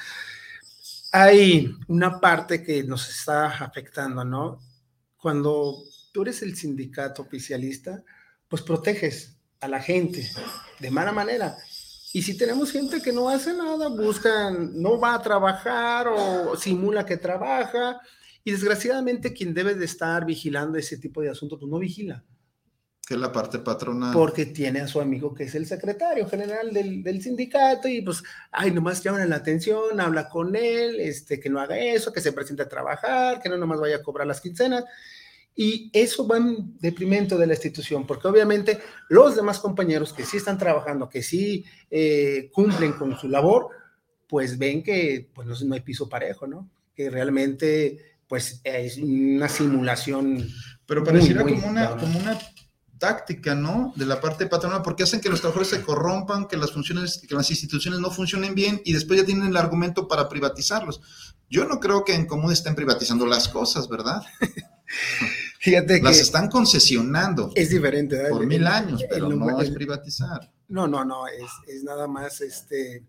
[1.12, 4.58] Hay una parte que nos está afectando, ¿no?
[5.18, 5.76] Cuando
[6.10, 8.02] tú eres el sindicato oficialista,
[8.48, 10.26] pues proteges a la gente
[10.80, 11.54] de mala manera
[12.12, 17.04] y si tenemos gente que no hace nada, buscan, no va a trabajar o simula
[17.04, 18.00] que trabaja,
[18.44, 22.24] y desgraciadamente quien debe de estar vigilando ese tipo de asuntos, pues no vigila.
[23.06, 24.12] Que es la parte patronal.
[24.12, 28.22] Porque tiene a su amigo que es el secretario general del, del sindicato y pues,
[28.52, 32.32] ay, nomás llaman la atención, habla con él, este, que no haga eso, que se
[32.32, 34.84] presente a trabajar, que no nomás vaya a cobrar las quincenas.
[35.60, 40.36] Y eso va en deprimento de la institución, porque obviamente los demás compañeros que sí
[40.36, 43.70] están trabajando, que sí eh, cumplen con su labor,
[44.28, 46.70] pues ven que pues no, hay piso parejo, ¿no?
[46.94, 50.48] Que realmente pues es una simulación.
[50.86, 52.38] Pero pareciera como, una, como una
[52.96, 53.92] táctica, ¿no?
[53.96, 57.34] De la parte patronal, porque hacen que los trabajadores se corrompan, que las funciones, que
[57.34, 61.00] las instituciones no funcionen bien y después ya tienen el argumento para privatizarlos.
[61.50, 64.22] Yo no creo que en común estén privatizando las cosas, ¿verdad?
[65.58, 67.50] Fíjate Las están concesionando.
[67.54, 68.16] Es diferente.
[68.28, 70.52] Por mil años, pero no es privatizar.
[70.68, 73.04] No, no, no, es, nada más este,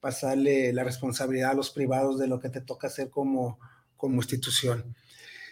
[0.00, 3.58] pasarle la responsabilidad a los privados de lo que te toca hacer como,
[3.96, 4.94] como institución.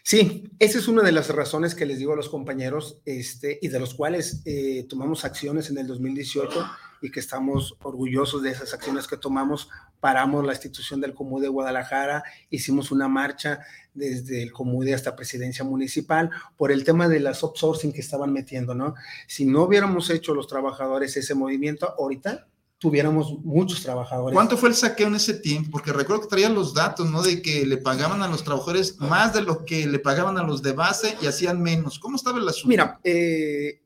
[0.05, 3.69] Sí, esa es una de las razones que les digo a los compañeros este, y
[3.69, 6.65] de los cuales eh, tomamos acciones en el 2018
[7.03, 9.69] y que estamos orgullosos de esas acciones que tomamos.
[10.01, 13.61] Paramos la institución del Comú de Guadalajara, hicimos una marcha
[13.93, 18.75] desde el Comude hasta Presidencia Municipal por el tema de las outsourcing que estaban metiendo,
[18.75, 18.95] ¿no?
[19.27, 22.47] Si no hubiéramos hecho los trabajadores ese movimiento, ahorita
[22.79, 24.35] tuviéramos muchos trabajadores.
[24.35, 25.71] ¿Cuánto fue el saqueo en ese tiempo?
[25.71, 27.23] Porque recuerdo que traían los datos, ¿no?
[27.23, 30.63] De que le pagaban a los trabajadores más de lo que le pagaban a los
[30.63, 32.01] de base y hacían menos.
[32.01, 32.69] ¿Cómo estaba el asunto?
[32.69, 33.83] Mira, eh,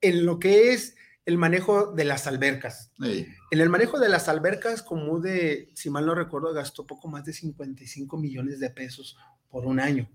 [0.00, 2.90] en lo que es el manejo de las albercas.
[3.00, 7.24] En el manejo de las albercas, como de, si mal no recuerdo, gastó poco más
[7.24, 9.16] de 55 millones de pesos
[9.48, 10.08] por un año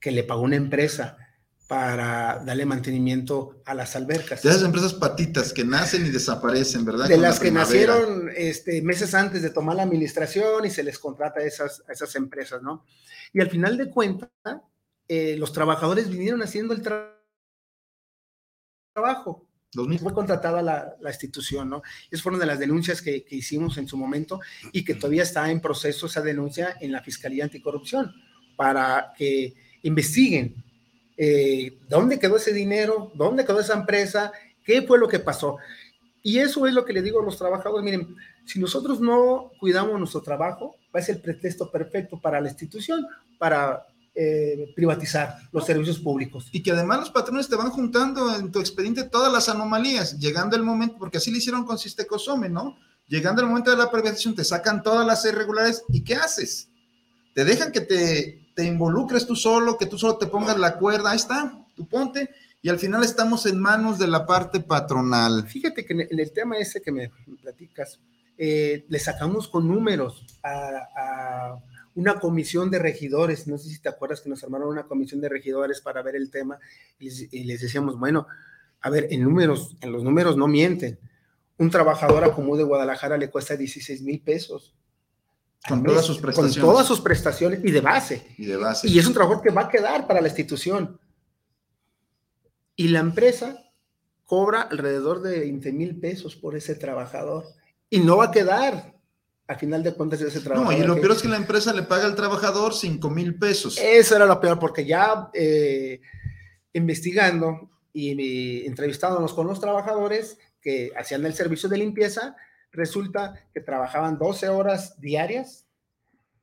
[0.00, 1.16] que le pagó una empresa
[1.68, 4.42] para darle mantenimiento a las albercas.
[4.42, 7.08] De esas empresas patitas que nacen y desaparecen, ¿verdad?
[7.08, 11.40] De las que nacieron este, meses antes de tomar la administración y se les contrata
[11.40, 12.84] a esas, esas empresas, ¿no?
[13.32, 14.28] Y al final de cuentas,
[15.08, 16.82] eh, los trabajadores vinieron haciendo el
[18.94, 19.48] trabajo.
[19.72, 21.82] Fue contratada la, la, institución, ¿no?
[22.10, 25.50] Esas fueron de las denuncias que, que, hicimos en su momento y que todavía está
[25.50, 28.14] en proceso esa denuncia en la Fiscalía Anticorrupción
[28.54, 30.62] para que investiguen
[31.16, 34.32] eh, dónde quedó ese dinero, dónde quedó esa empresa,
[34.64, 35.58] qué fue lo que pasó.
[36.22, 39.98] Y eso es lo que le digo a los trabajadores, miren, si nosotros no cuidamos
[39.98, 43.06] nuestro trabajo, va a ser el pretexto perfecto para la institución,
[43.38, 46.48] para eh, privatizar los servicios públicos.
[46.52, 50.56] Y que además los patrones te van juntando en tu expediente todas las anomalías, llegando
[50.56, 52.76] el momento, porque así lo hicieron con Sistecosome, ¿no?
[53.08, 56.68] Llegando el momento de la privatización, te sacan todas las irregularidades, ¿y qué haces?
[57.34, 61.10] Te dejan que te te involucres tú solo, que tú solo te pongas la cuerda,
[61.10, 65.46] ahí está, tú ponte, y al final estamos en manos de la parte patronal.
[65.48, 67.98] Fíjate que en el tema ese que me platicas,
[68.38, 71.56] eh, le sacamos con números a,
[71.94, 75.28] una comisión de regidores, no sé si te acuerdas que nos armaron una comisión de
[75.28, 76.58] regidores para ver el tema,
[76.98, 78.26] y les, y les decíamos, bueno,
[78.80, 80.98] a ver, en números, en los números no mienten.
[81.58, 84.74] Un trabajador a común de Guadalajara le cuesta 16 mil pesos
[85.68, 86.58] con todas sus prestaciones.
[86.58, 88.26] Con todas sus prestaciones y de base.
[88.36, 88.88] Y de base.
[88.88, 90.98] Y es un trabajo que va a quedar para la institución.
[92.74, 93.70] Y la empresa
[94.24, 97.46] cobra alrededor de 20 mil pesos por ese trabajador.
[97.88, 98.94] Y no va a quedar,
[99.48, 100.72] a final de cuentas, ese trabajador.
[100.72, 103.78] No, y lo peor es que la empresa le paga al trabajador 5 mil pesos.
[103.78, 106.00] Eso era lo peor, porque ya eh,
[106.72, 112.36] investigando y entrevistándonos con los trabajadores que hacían el servicio de limpieza,
[112.70, 115.66] resulta que trabajaban 12 horas diarias,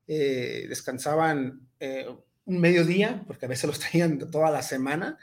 [0.08, 2.08] eh, descansaban eh,
[2.46, 5.18] un mediodía, porque a veces los traían toda la semana,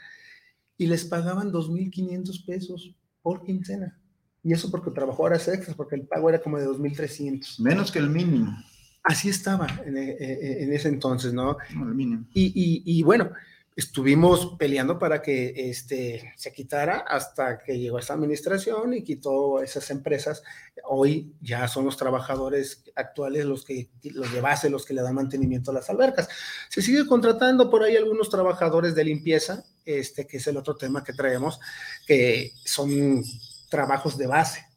[0.77, 3.99] y les pagaban 2.500 pesos por quincena.
[4.47, 7.59] Y eso porque trabajó horas extras, porque el pago era como de 2.300.
[7.59, 8.57] Menos que el mínimo.
[9.03, 11.57] Así estaba en, eh, ese entonces, ¿no?
[11.69, 12.25] el mínimo.
[12.33, 13.31] y bueno,
[13.77, 19.91] estuvimos peleando para que este, se quitara hasta que llegó esta administración y quitó esas
[19.91, 20.41] empresas.
[20.83, 25.13] Hoy ya son los trabajadores actuales los que los de base, los que le dan
[25.13, 26.27] mantenimiento a las albercas.
[26.69, 31.03] Se sigue contratando por ahí algunos trabajadores de limpieza, este, que es el otro tema
[31.03, 31.59] que traemos,
[32.07, 33.23] que son
[33.69, 34.67] trabajos de base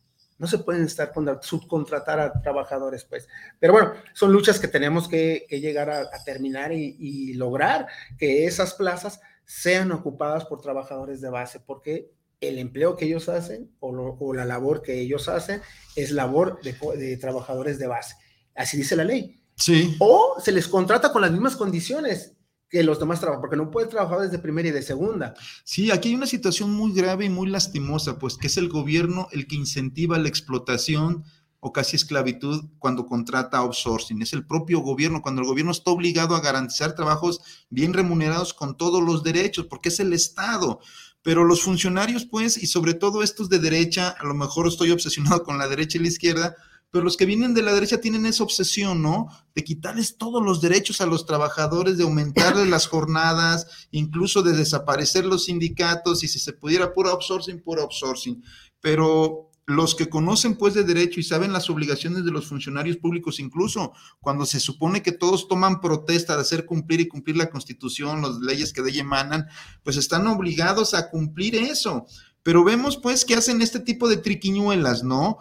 [0.41, 3.29] no se pueden estar subcontratar a trabajadores, pues.
[3.59, 7.87] Pero bueno, son luchas que tenemos que, llegar a, terminar y, lograr
[8.19, 13.71] que esas plazas sean ocupadas por trabajadores de base, porque el empleo que ellos hacen
[13.81, 15.61] o, la labor que ellos hacen
[15.95, 18.15] es labor de, de trabajadores de base.
[18.55, 19.43] Así dice la ley.
[19.57, 19.95] Sí.
[19.99, 22.35] O se les contrata con las mismas condiciones
[22.71, 25.35] que los demás trabajan, porque no pueden trabajar desde primera y de segunda.
[25.65, 29.27] Sí, aquí hay una situación muy grave y muy lastimosa, pues que es el gobierno
[29.33, 31.25] el que incentiva la explotación
[31.59, 34.23] o casi esclavitud cuando contrata outsourcing.
[34.23, 38.77] Es el propio gobierno, cuando el gobierno está obligado a garantizar trabajos bien remunerados con
[38.77, 40.81] todos los derechos, porque es el Estado.
[41.23, 45.43] Pero los funcionarios, pues, y sobre todo estos de derecha, a lo mejor estoy obsesionado
[45.43, 46.57] con la derecha y la izquierda,
[46.91, 49.29] pero los que vienen de la derecha tienen esa obsesión, ¿no?
[49.55, 55.25] De quitarles todos los derechos a los trabajadores, de aumentarles las jornadas, incluso de desaparecer
[55.25, 58.43] los sindicatos y si se pudiera puro outsourcing, puro outsourcing.
[58.81, 63.39] Pero los que conocen pues de derecho y saben las obligaciones de los funcionarios públicos,
[63.39, 68.21] incluso cuando se supone que todos toman protesta de hacer cumplir y cumplir la constitución,
[68.21, 69.47] las leyes que de ella emanan,
[69.85, 72.07] pues están obligados a cumplir eso.
[72.43, 75.39] Pero vemos pues que hacen este tipo de triquiñuelas, ¿no?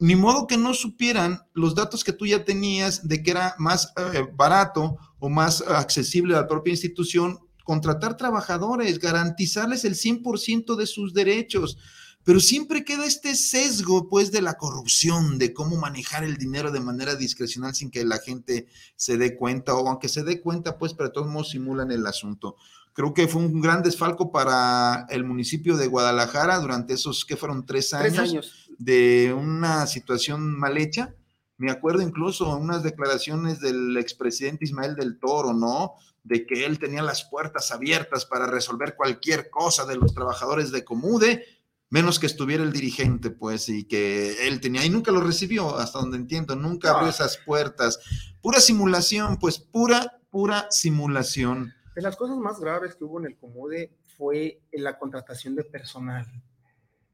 [0.00, 3.92] Ni modo que no supieran los datos que tú ya tenías de que era más
[4.14, 10.86] eh, barato o más accesible a la propia institución contratar trabajadores, garantizarles el 100% de
[10.86, 11.76] sus derechos.
[12.24, 16.80] Pero siempre queda este sesgo, pues, de la corrupción, de cómo manejar el dinero de
[16.80, 20.94] manera discrecional sin que la gente se dé cuenta, o aunque se dé cuenta, pues,
[20.94, 22.56] pero de todos modos simulan el asunto.
[22.92, 27.64] Creo que fue un gran desfalco para el municipio de Guadalajara durante esos, que fueron?
[27.64, 28.14] Tres años.
[28.14, 31.14] Tres años de una situación mal hecha.
[31.58, 35.96] Me acuerdo incluso unas declaraciones del expresidente Ismael del Toro, ¿no?
[36.24, 40.82] De que él tenía las puertas abiertas para resolver cualquier cosa de los trabajadores de
[40.82, 41.44] Comude,
[41.90, 45.98] menos que estuviera el dirigente, pues, y que él tenía, y nunca lo recibió, hasta
[45.98, 48.00] donde entiendo, nunca abrió esas puertas.
[48.40, 51.74] Pura simulación, pues, pura, pura simulación.
[51.94, 55.64] De las cosas más graves que hubo en el Comude fue en la contratación de
[55.64, 56.26] personal.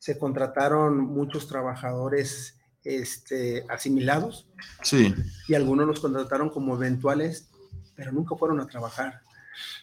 [0.07, 4.47] Se contrataron muchos trabajadores este, asimilados.
[4.85, 5.13] Sí.
[5.49, 7.51] Y algunos los contrataron como eventuales,
[7.97, 9.23] pero nunca fueron a trabajar.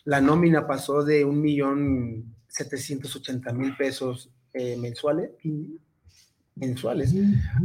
[0.06, 5.32] La nómina pasó de un millón setecientos ochenta mil pesos eh, mensuales,
[6.56, 7.14] mensuales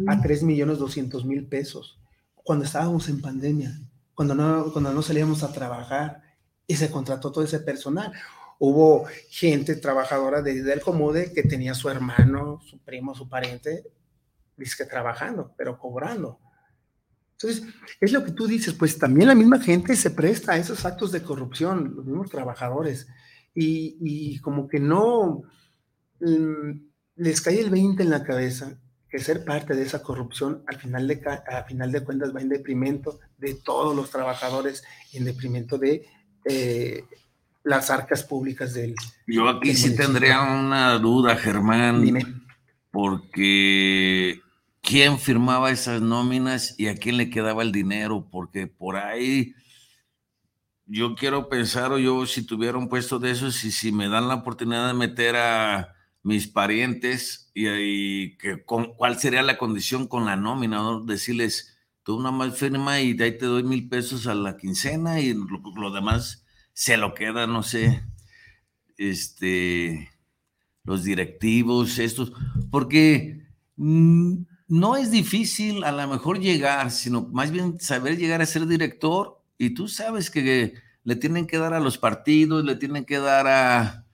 [0.09, 2.01] a tres millones doscientos mil pesos
[2.43, 3.79] cuando estábamos en pandemia,
[4.17, 6.23] cuando no, cuando no salíamos a trabajar
[6.67, 8.13] y se contrató todo ese personal.
[8.59, 13.85] Hubo gente trabajadora de, del Comode que tenía su hermano, su primo, su pariente,
[14.57, 16.41] dice que trabajando, pero cobrando.
[17.33, 17.63] Entonces,
[18.01, 21.13] es lo que tú dices, pues también la misma gente se presta a esos actos
[21.13, 23.07] de corrupción, los mismos trabajadores,
[23.55, 25.45] y, y como que no,
[26.21, 30.77] Mm, les cae el 20 en la cabeza que ser parte de esa corrupción al
[30.77, 35.25] final de, a final de cuentas va en deprimento de todos los trabajadores y en
[35.25, 36.07] deprimento de
[36.45, 37.05] eh,
[37.69, 38.95] las arcas públicas del.
[39.27, 42.03] Yo aquí sí tendría una duda, Germán.
[42.03, 42.25] Dime.
[42.91, 44.41] Porque
[44.81, 49.55] quién firmaba esas nóminas y a quién le quedaba el dinero, porque por ahí
[50.87, 54.29] yo quiero pensar, o yo si tuviera un puesto de esos, y si me dan
[54.29, 60.25] la oportunidad de meter a mis parientes y, que, con, cuál sería la condición con
[60.25, 64.35] la nómina, decirles, tú nada más firma y de ahí te doy mil pesos a
[64.35, 66.47] la quincena y lo, demás
[66.79, 68.05] se lo queda, no sé,
[68.99, 70.09] este,
[70.85, 72.33] los directivos, estos,
[72.71, 78.47] porque mm, no es difícil a lo mejor llegar, sino más bien saber llegar a
[78.47, 83.05] ser director y tú sabes que le tienen que dar a los partidos, le tienen
[83.05, 84.07] que dar a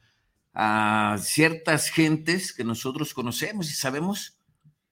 [0.55, 4.39] a ciertas gentes que nosotros conocemos y sabemos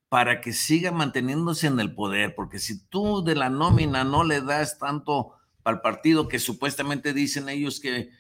[0.08, 4.42] para que siga manteniéndose en el poder, porque si tú de la nómina no le
[4.42, 5.32] das tanto
[5.64, 8.11] al partido que supuestamente dicen ellos que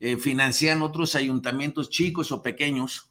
[0.00, 3.10] eh, financian otros ayuntamientos chicos o pequeños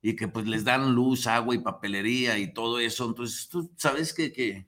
[0.00, 4.14] y que pues les dan luz, agua y papelería y todo eso, entonces tú sabes
[4.14, 4.66] que, que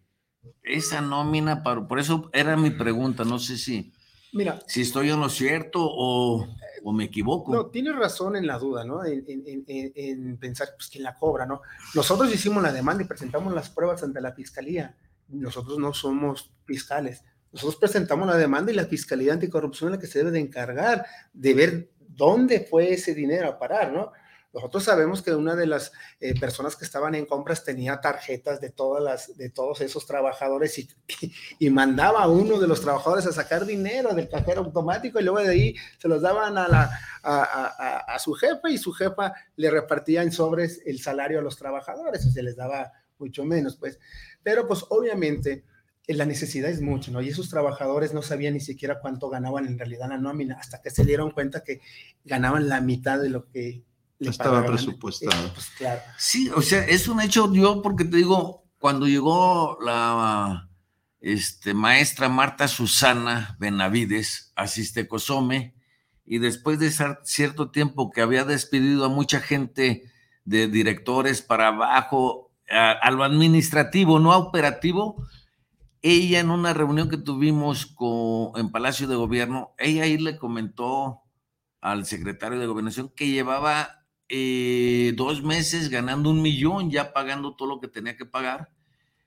[0.62, 3.92] esa nómina, por eso era mi pregunta, no sé si,
[4.33, 6.46] Mira, si estoy en lo cierto o
[6.83, 7.53] ¿O me equivoco?
[7.53, 9.05] No, tienes razón en la duda, ¿no?
[9.05, 11.62] En, pensar, pues, quién la cobra, ¿no?
[11.94, 14.96] Nosotros hicimos la demanda y presentamos las pruebas ante la fiscalía.
[15.29, 17.24] Nosotros no somos fiscales.
[17.52, 21.04] Nosotros presentamos la demanda y la Fiscalía Anticorrupción es la que se debe de encargar
[21.32, 24.12] de ver dónde fue ese dinero a parar, ¿no?
[24.52, 28.70] Nosotros sabemos que una de las eh, personas que estaban en compras tenía tarjetas de,
[28.70, 30.88] todas las, de todos esos trabajadores y,
[31.60, 35.38] y, mandaba a uno de los trabajadores a sacar dinero del cajero automático y luego
[35.38, 36.90] de ahí se los daban a, la,
[37.22, 41.56] a, a, su jefa y su jefa le repartía en sobres el salario a los
[41.56, 44.00] trabajadores, o se les daba mucho menos, pues.
[44.42, 45.64] Pero pues obviamente
[46.06, 47.20] la necesidad es mucho, ¿no?
[47.22, 50.90] Y esos trabajadores no sabían ni siquiera cuánto ganaban en realidad la nómina, hasta que
[50.90, 51.80] se dieron cuenta que
[52.24, 53.84] ganaban la mitad de lo que
[54.18, 55.52] estaba presupuestado.
[55.54, 56.00] Pues, claro.
[56.18, 60.68] Sí, o sea, es un hecho, yo porque te digo, cuando llegó la
[61.20, 64.66] este, maestra Marta Susana Benavides a
[65.08, 65.74] Cosome,
[66.24, 66.92] y después de
[67.24, 70.04] cierto tiempo que había despedido a mucha gente
[70.44, 75.26] de directores para abajo, a, lo administrativo, no a operativo,
[76.02, 81.20] ella en una reunión que tuvimos con, en Palacio de Gobierno, ella ahí le comentó
[81.80, 87.68] al secretario de Gobernación que llevaba eh, dos meses ganando un millón, ya pagando todo
[87.68, 88.70] lo que tenía que pagar.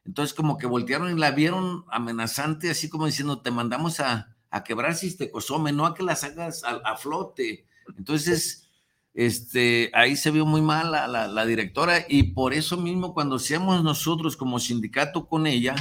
[0.05, 4.63] Entonces como que voltearon y la vieron amenazante, así como diciendo, te mandamos a, a
[4.63, 7.65] quebrar si te cosome, no a que las hagas a, flote.
[7.97, 8.69] Entonces,
[9.13, 13.83] este, ahí se vio muy mal la, la, directora y por eso mismo cuando seamos
[13.83, 15.75] nosotros como sindicato con ella,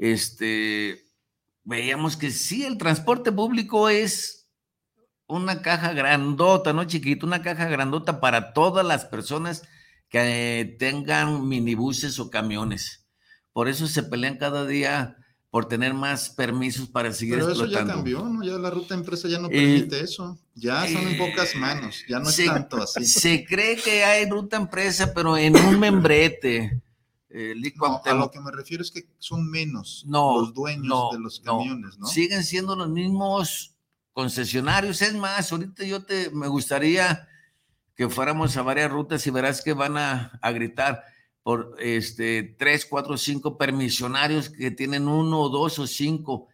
[0.00, 1.06] este,
[1.62, 4.48] veíamos que sí, el transporte público es
[5.26, 9.62] una caja grandota, no chiquita, una caja grandota para todas las personas
[10.08, 13.06] que tengan minibuses o camiones.
[13.52, 15.18] Por eso se pelean cada día
[15.50, 18.42] por tener más permisos para seguir Pero eso ya cambió, ¿no?
[18.42, 20.38] Ya la ruta empresa ya no eh, permite eso.
[20.54, 23.04] Ya son en pocas manos, ya no es tanto así.
[23.04, 26.80] Se cree que hay ruta empresa, pero en un membrete.
[27.32, 27.54] Eh,
[28.04, 32.06] a lo que me refiero es que son menos los dueños de los camiones, ¿no?
[32.06, 33.76] Siguen siendo los mismos
[34.12, 35.00] concesionarios.
[35.00, 37.28] Es más, ahorita yo te me gustaría
[37.94, 41.04] que fuéramos a varias rutas y verás que van a, gritar.
[41.42, 46.48] por este, tres, cuatro, cinco permisionarios que tienen uno, dos o cinco.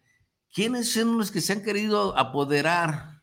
[0.53, 3.23] ¿Quiénes son los que se han querido apoderar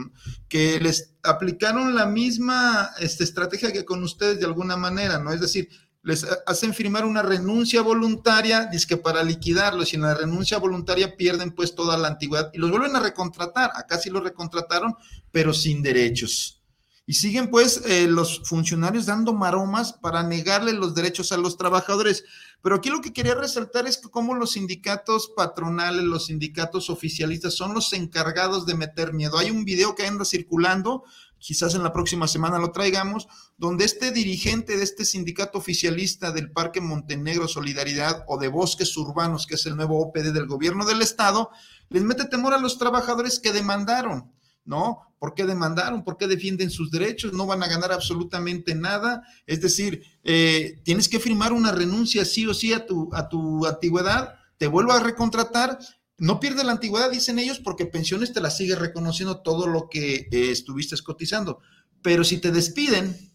[0.49, 5.33] que les aplicaron la misma este, estrategia que con ustedes de alguna manera, ¿no?
[5.33, 5.68] Es decir,
[6.03, 11.16] les hacen firmar una renuncia voluntaria, dice que para liquidarlos, y en la renuncia voluntaria
[11.16, 13.70] pierden pues toda la antigüedad y los vuelven a recontratar.
[13.74, 14.96] Acá sí los recontrataron,
[15.30, 16.59] pero sin derechos.
[17.07, 22.24] Y siguen pues eh, los funcionarios dando maromas para negarle los derechos a los trabajadores.
[22.62, 27.55] Pero aquí lo que quería resaltar es que como los sindicatos patronales, los sindicatos oficialistas
[27.55, 29.38] son los encargados de meter miedo.
[29.38, 31.03] Hay un video que anda circulando
[31.43, 33.26] quizás en la próxima semana lo traigamos,
[33.59, 39.47] donde este dirigente de este sindicato oficialista del Parque Montenegro Solidaridad o de Bosques Urbanos,
[39.47, 41.51] que es el nuevo OPD del gobierno del estado,
[41.88, 44.32] les mete temor a los trabajadores que demandaron.
[44.64, 45.01] ¿no?
[45.18, 46.05] ¿Por qué demandaron?
[46.05, 47.32] ¿Por qué defienden sus derechos?
[47.32, 49.22] No van a ganar absolutamente nada.
[49.47, 53.66] Es decir, eh, tienes que firmar una renuncia sí o sí a tu, a tu
[53.66, 55.78] antigüedad, te vuelvo a recontratar
[56.23, 60.29] no pierde la antigüedad, dicen ellos, porque pensiones te la sigue reconociendo todo lo que
[60.31, 61.59] eh, estuviste cotizando.
[62.01, 63.35] Pero si te despiden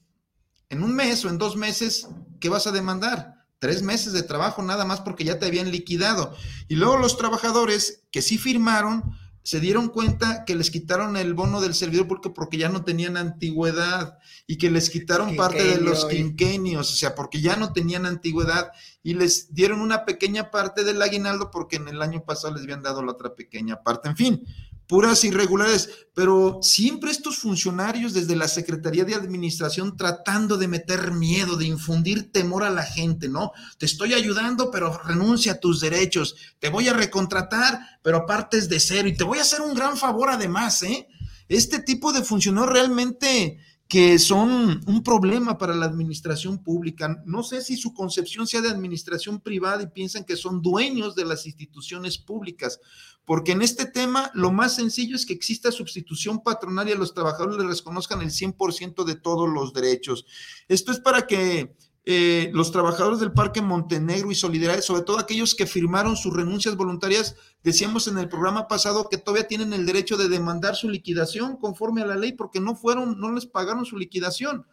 [0.70, 2.08] en un mes o en dos meses,
[2.40, 3.46] ¿qué vas a demandar?
[3.60, 6.34] Tres meses de trabajo nada más porque ya te habían liquidado.
[6.70, 9.04] Y luego los trabajadores que sí firmaron,
[9.48, 13.16] se dieron cuenta que les quitaron el bono del servidor porque, porque ya no tenían
[13.16, 18.06] antigüedad y que les quitaron parte de los quinquenios, o sea, porque ya no tenían
[18.06, 18.74] antigüedad
[19.04, 22.84] y les dieron una pequeña parte del aguinaldo porque en el año pasado les habían
[22.84, 24.10] dado la otra pequeña parte.
[24.10, 24.44] En fin,
[24.88, 31.58] puras irregulares, pero siempre estos funcionarios desde la Secretaría de Administración tratando de meter miedo,
[31.58, 33.52] de infundir temor a la gente, ¿no?
[33.78, 38.80] Te estoy ayudando, pero renuncia a tus derechos, te voy a recontratar, pero partes de
[38.80, 41.08] cero y te voy a hacer un gran favor además, ¿eh?
[41.50, 47.24] Este tipo de funcionarios realmente que son un problema para la administración pública.
[47.26, 51.26] No sé si su concepción sea de administración privada y piensan que son dueños de
[51.26, 52.82] las instituciones públicas,
[53.24, 57.14] porque en este tema lo más sencillo es que exista sustitución patronal y a los
[57.14, 60.26] trabajadores les reconozcan el 100% de todos los derechos.
[60.68, 61.78] Esto es para que
[62.10, 66.78] eh, los trabajadores del Parque Montenegro y Solidaridad, sobre todo aquellos que firmaron sus renuncias
[66.78, 67.36] voluntarias,
[67.66, 72.02] decíamos en el programa pasado que todavía tienen el derecho de demandar su liquidación conforme
[72.02, 74.66] a la ley porque no fueron, no les pagaron su liquidación,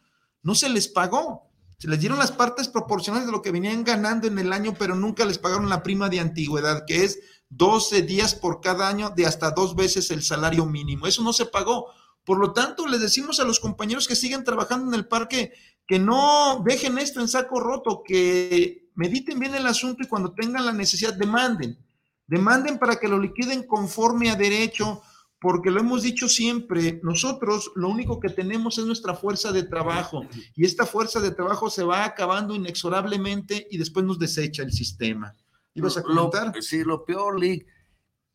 [0.45, 1.51] no se les pagó.
[1.78, 4.95] Se les dieron las partes proporcionales de lo que venían ganando en el año, pero
[4.95, 7.18] nunca les pagaron la prima de antigüedad, que es
[7.49, 11.09] 12 días por cada año de hasta dos veces el salario mínimo.
[11.09, 11.89] Eso no se pagó.
[12.24, 15.53] Por lo tanto, les decimos a los compañeros que siguen trabajando en el parque
[15.87, 20.64] que no dejen esto en saco roto, que mediten bien el asunto y cuando tengan
[20.64, 21.78] la necesidad demanden.
[22.26, 25.03] Demanden para que lo liquiden conforme a derecho,
[25.39, 30.24] porque lo hemos dicho siempre, nosotros lo único que tenemos es nuestra fuerza de trabajo
[30.57, 35.37] y esta fuerza de trabajo se va acabando inexorablemente y después nos desecha el sistema.
[35.74, 36.55] ¿Ibas a comentar?
[36.62, 37.66] sí, lo peor, Lick,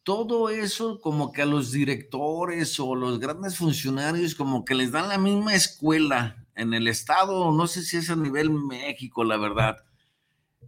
[0.03, 5.09] todo eso como que a los directores o los grandes funcionarios como que les dan
[5.09, 9.77] la misma escuela en el estado, no sé si es a nivel México, la verdad,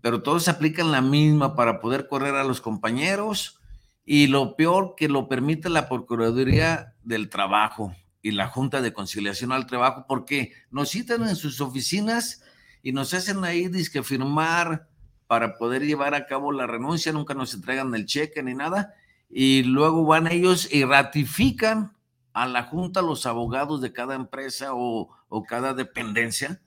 [0.02, 3.60] pero todos aplican la misma para poder correr a los compañeros
[4.06, 9.52] y lo peor que lo permite la Procuraduría del Trabajo y la Junta de Conciliación
[9.52, 12.42] al Trabajo, porque nos citan en sus oficinas
[12.82, 14.88] y nos hacen ahí disque firmar
[15.28, 18.94] para poder llevar a cabo la renuncia, nunca nos entregan el cheque ni nada,
[19.30, 21.94] y luego van ellos y ratifican
[22.34, 26.62] a la junta los abogados de cada empresa o, o cada dependencia.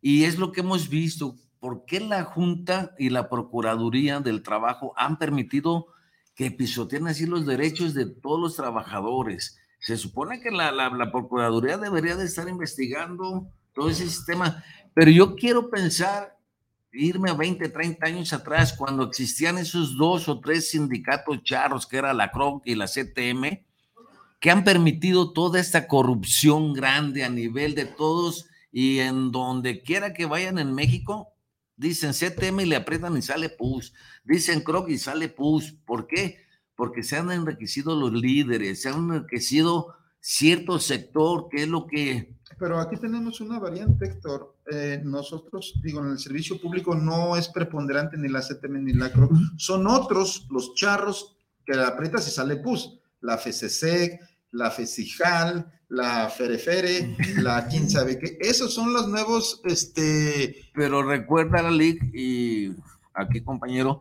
[0.00, 1.34] Y es lo que hemos visto.
[1.58, 5.88] ¿Por qué la junta y la procuraduría del trabajo han permitido
[6.34, 9.58] que pisotean así los derechos de todos los trabajadores.
[9.78, 15.10] Se supone que la, la, la Procuraduría debería de estar investigando todo ese sistema, pero
[15.10, 16.36] yo quiero pensar,
[16.92, 21.98] irme a 20, 30 años atrás, cuando existían esos dos o tres sindicatos charros, que
[21.98, 23.64] era la CROC y la CTM,
[24.44, 30.12] que han permitido toda esta corrupción grande a nivel de todos y en donde quiera
[30.12, 31.32] que vayan en México,
[31.76, 35.72] dicen CTM y le aprietan y sale PUS, dicen CROC y sale PUS.
[35.86, 36.40] ¿Por qué?
[36.76, 42.36] Porque se han enriquecido los líderes, se han enriquecido cierto sector, que es lo que
[42.58, 44.58] pero aquí tenemos una variante, Héctor.
[44.70, 49.10] Eh, nosotros, digo, en el servicio público no es preponderante ni la CTM ni la
[49.10, 49.30] CRO.
[49.56, 51.34] Son otros los charros
[51.64, 53.00] que la aprietas y sale PUS.
[53.22, 54.20] La FCC,
[54.54, 58.38] la FECIJAL, la Ferefere, la quién sabe qué.
[58.40, 60.70] Esos son los nuevos, este...
[60.74, 62.72] Pero recuerda, la LIC y
[63.12, 64.00] aquí compañero,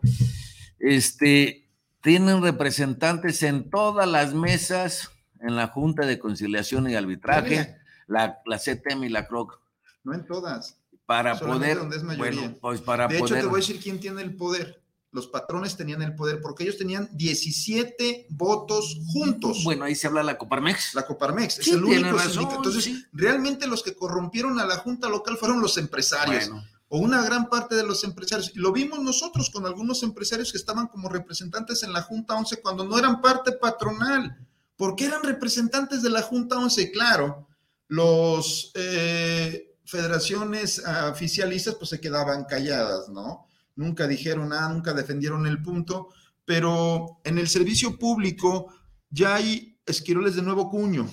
[0.79, 1.67] este,
[2.01, 7.75] tienen representantes en todas las mesas en la Junta de Conciliación y Arbitraje
[8.07, 9.59] la, la CTM y la CROC.
[10.03, 10.79] No en todas.
[11.05, 11.79] Para poder.
[12.17, 14.82] Bueno, pues para de hecho, te voy a decir quién tiene el poder.
[15.13, 19.63] Los patrones tenían el poder porque ellos tenían 17 votos juntos.
[19.63, 20.95] Bueno, ahí se habla la Coparmex.
[20.95, 22.55] La Coparmex es el único sindicato.
[22.55, 26.49] Entonces, realmente los que corrompieron a la Junta Local fueron los empresarios.
[26.89, 28.51] o una gran parte de los empresarios.
[28.55, 32.61] Y lo vimos nosotros con algunos empresarios que estaban como representantes en la Junta 11
[32.61, 34.35] cuando no eran parte patronal.
[34.75, 36.91] porque eran representantes de la Junta 11?
[36.91, 37.47] Claro,
[37.87, 43.47] los eh, federaciones oficialistas pues se quedaban calladas, ¿no?
[43.75, 46.09] Nunca dijeron nada, nunca defendieron el punto,
[46.45, 48.73] pero en el servicio público
[49.09, 51.09] ya hay esquiroles de nuevo cuño.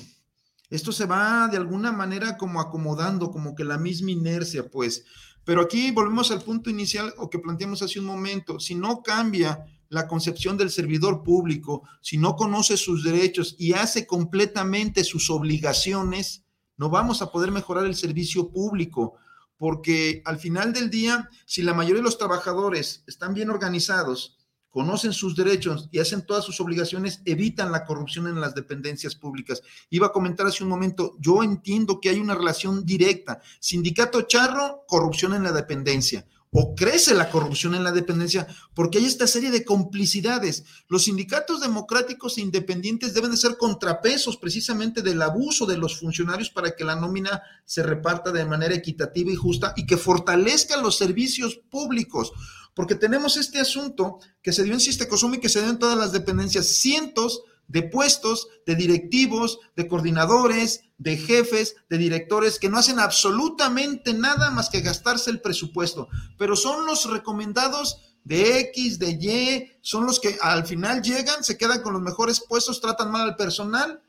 [0.68, 5.04] Esto se va de alguna manera como acomodando, como que la misma inercia, pues.
[5.44, 8.60] Pero aquí volvemos al punto inicial o que planteamos hace un momento.
[8.60, 14.06] Si no cambia la concepción del servidor público, si no conoce sus derechos y hace
[14.06, 16.44] completamente sus obligaciones,
[16.76, 19.16] no vamos a poder mejorar el servicio público,
[19.60, 24.38] porque al final del día, si la mayoría de los trabajadores están bien organizados,
[24.70, 29.60] conocen sus derechos y hacen todas sus obligaciones, evitan la corrupción en las dependencias públicas.
[29.90, 33.42] Iba a comentar hace un momento, yo entiendo que hay una relación directa.
[33.60, 39.04] Sindicato charro, corrupción en la dependencia o crece la corrupción en la dependencia porque hay
[39.04, 40.64] esta serie de complicidades.
[40.88, 46.50] Los sindicatos democráticos e independientes deben de ser contrapesos precisamente del abuso de los funcionarios
[46.50, 50.98] para que la nómina se reparta de manera equitativa y justa y que fortalezca los
[50.98, 52.32] servicios públicos.
[52.74, 55.98] Porque tenemos este asunto que se dio en Sistecosum y que se dio en todas
[55.98, 62.78] las dependencias, cientos de puestos, de directivos, de coordinadores, de jefes, de directores que no
[62.78, 69.10] hacen absolutamente nada más que gastarse el presupuesto, pero son los recomendados de X, de
[69.10, 73.22] Y, son los que al final llegan, se quedan con los mejores puestos, tratan mal
[73.22, 74.02] al personal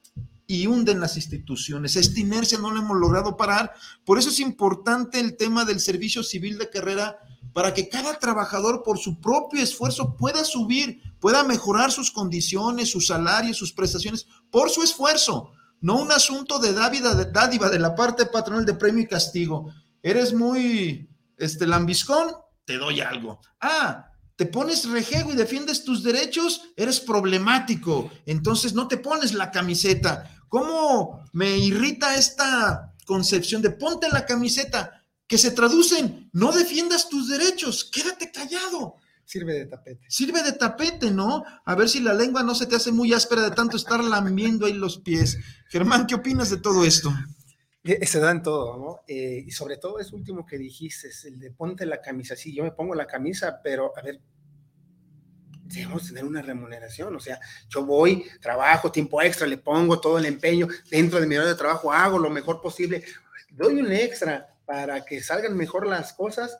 [0.47, 1.95] y hunden las instituciones.
[1.95, 3.74] Esta inercia no la hemos logrado parar.
[4.03, 7.20] Por eso es importante el tema del servicio civil de carrera
[7.53, 13.07] para que cada trabajador por su propio esfuerzo pueda subir, pueda mejorar sus condiciones, sus
[13.07, 18.65] salarios, sus prestaciones, por su esfuerzo, no un asunto de dádiva de, la parte patronal
[18.65, 19.73] de premio y castigo.
[20.01, 22.29] Eres muy este, lambiscón,
[22.65, 23.39] te doy algo.
[23.59, 29.51] Ah, te pones rejego y defiendes tus derechos, eres problemático, entonces no te pones la
[29.51, 30.43] camiseta.
[30.47, 35.00] ¿Cómo me irrita esta concepción de ponte la camiseta?
[35.32, 38.97] Que se traducen, no defiendas tus derechos, quédate callado.
[39.23, 40.05] Sirve de tapete.
[40.09, 41.45] Sirve de tapete, ¿no?
[41.63, 44.65] A ver si la lengua no se te hace muy áspera de tanto estar lamiendo
[44.65, 45.38] ahí los pies.
[45.69, 47.13] Germán, ¿qué opinas de todo esto?
[47.86, 48.99] Eh, se da en todo, ¿no?
[49.07, 52.36] Eh, y sobre todo es último que dijiste, el de ponte la camisa.
[52.36, 54.19] Sí, yo me pongo la camisa, pero a ver,
[55.63, 60.25] debemos tener una remuneración, o sea, yo voy, trabajo tiempo extra, le pongo todo el
[60.25, 63.05] empeño, dentro de mi hora de trabajo hago lo mejor posible,
[63.49, 66.57] doy un extra, para que salgan mejor las cosas,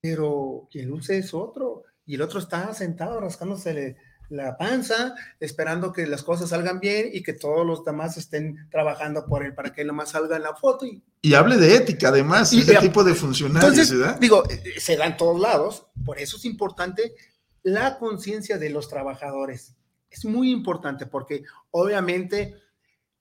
[0.00, 3.98] pero quien luce es otro, y el otro está sentado rascándose
[4.30, 9.26] la panza, esperando que las cosas salgan bien y que todos los demás estén trabajando
[9.26, 10.86] por él para que nomás salga en la foto.
[10.86, 14.18] Y, y hable de ética, además, y, ese tipo de funcionarios, ¿verdad?
[14.18, 17.14] Digo, eh, se da en todos lados, por eso es importante
[17.62, 19.76] la conciencia de los trabajadores.
[20.08, 22.56] Es muy importante porque obviamente,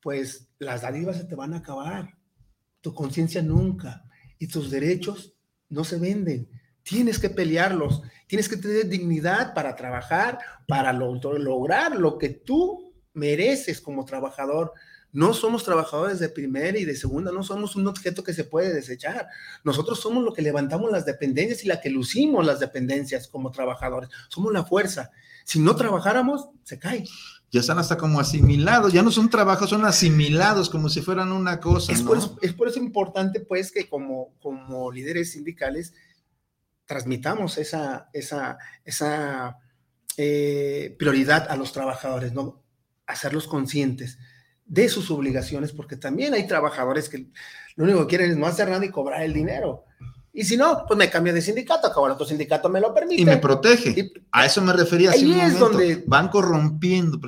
[0.02, 2.21] pues las dádivas se te van a acabar
[2.82, 4.04] tu conciencia nunca
[4.38, 5.34] y tus derechos
[5.70, 6.50] no se venden.
[6.84, 13.82] Tienes que pelearlos, tienes que tener dignidad para trabajar, para lograr lo que tú mereces
[13.82, 14.74] como trabajador,
[15.14, 18.74] No somos trabajadores de primera y de segunda, no somos un objeto que se puede
[18.74, 19.28] desechar.
[19.66, 24.10] Nosotros somos lo que levantamos las dependencias y la que lucimos las dependencias como trabajadores.
[24.30, 25.12] Somos la fuerza.
[25.44, 27.04] Si no trabajáramos, se cae.
[27.52, 31.60] Ya están hasta como asimilados, ya no son trabajos, son asimilados como si fueran una
[31.60, 31.92] cosa.
[31.92, 35.94] Es, por, eso, es por eso importante, pues, que como, como líderes sindicales
[36.86, 39.58] transmitamos esa, esa, esa
[40.18, 42.64] eh, prioridad a los trabajadores, ¿no?
[43.06, 44.18] Hacerlos conscientes
[44.66, 47.28] de sus obligaciones, porque también hay trabajadores que
[47.76, 49.86] lo único que quieren es no hacer nada y cobrar el dinero.
[50.34, 53.22] Y si no, pues me cambio de sindicato, acabo el otro sindicato me lo permite.
[53.22, 54.14] Y me protege.
[54.32, 55.12] a eso me refería.
[55.12, 57.20] Ahí es donde van corrompiendo.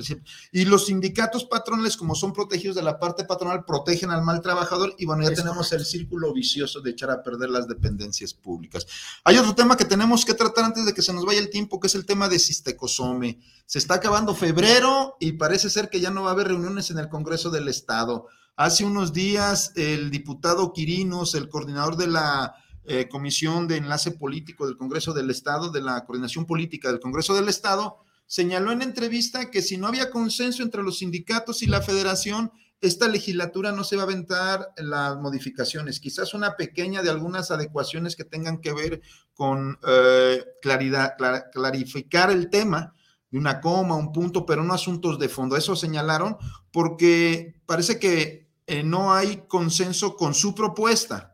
[0.52, 4.94] Y los sindicatos patronales, como son protegidos de la parte patronal, protegen al mal trabajador.
[4.96, 8.86] Y bueno, ya tenemos el círculo vicioso de echar a perder las dependencias públicas.
[9.24, 11.80] Hay otro tema que tenemos que tratar antes de que se nos vaya el tiempo,
[11.80, 13.38] que es el tema de Sistecosome.
[13.66, 16.98] Se está acabando febrero y parece ser que ya no va a haber reuniones en
[16.98, 18.28] el Congreso del Estado.
[18.56, 22.54] Hace unos días, el diputado Quirinos, el coordinador de la
[22.86, 27.34] eh, Comisión de Enlace Político del Congreso del Estado, de la Coordinación Política del Congreso
[27.34, 31.82] del Estado, señaló en entrevista que si no había consenso entre los sindicatos y la
[31.82, 37.50] federación, esta legislatura no se va a aventar las modificaciones, quizás una pequeña de algunas
[37.50, 39.00] adecuaciones que tengan que ver
[39.32, 41.14] con eh, claridad,
[41.52, 42.92] clarificar el tema
[43.30, 45.56] de una coma, un punto, pero no asuntos de fondo.
[45.56, 46.36] Eso señalaron
[46.70, 51.33] porque parece que eh, no hay consenso con su propuesta.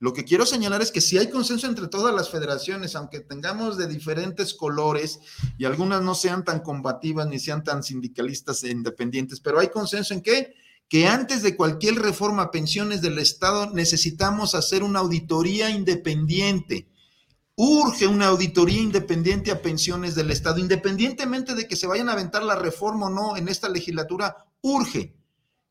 [0.00, 3.76] Lo que quiero señalar es que si hay consenso entre todas las federaciones, aunque tengamos
[3.76, 5.18] de diferentes colores
[5.58, 10.14] y algunas no sean tan combativas ni sean tan sindicalistas e independientes, pero hay consenso
[10.14, 10.54] en qué?
[10.88, 16.88] Que antes de cualquier reforma a pensiones del Estado necesitamos hacer una auditoría independiente.
[17.56, 22.44] Urge una auditoría independiente a pensiones del Estado, independientemente de que se vayan a aventar
[22.44, 25.17] la reforma o no en esta legislatura, urge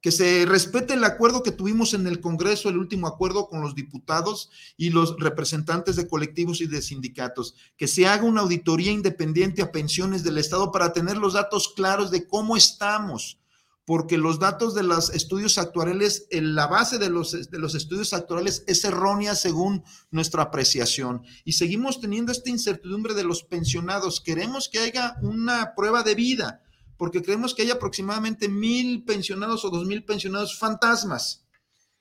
[0.02, 3.76] que se respete el acuerdo que tuvimos en el Congreso, el último acuerdo con los
[3.76, 9.62] diputados y los representantes de colectivos y de sindicatos, que se haga una auditoría independiente
[9.62, 13.39] a pensiones del Estado para tener los datos claros de cómo estamos,
[13.86, 18.64] porque los datos de los estudios actuariales, la base de los, de los estudios actuales
[18.68, 21.24] es errónea según nuestra apreciación.
[21.45, 24.20] Y seguimos teniendo esta incertidumbre de los pensionados.
[24.20, 26.62] Queremos que haya una prueba de vida
[26.98, 31.45] porque creemos que hay aproximadamente mil pensionados o dos mil pensionados fantasmas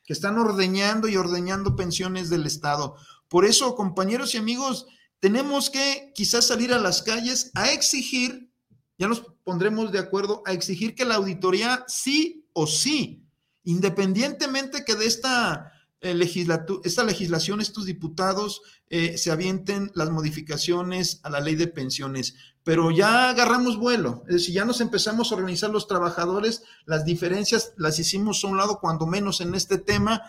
[0.04, 2.96] que están ordeñando y ordeñando pensiones del Estado.
[3.28, 4.86] Por eso, compañeros y amigos,
[5.18, 8.50] tenemos que quizás salir a las calles a exigir,
[8.98, 13.26] ya nos pondremos de acuerdo, a exigir que la auditoría sí o sí,
[13.64, 16.18] independientemente que de esta eh,
[16.84, 22.90] esta legislación, estos diputados eh, se avienten las modificaciones a la ley de pensiones, pero
[22.90, 27.98] ya agarramos vuelo, es decir, ya nos empezamos a organizar los trabajadores, las diferencias las
[27.98, 30.22] hicimos a un lado cuando menos en este tema.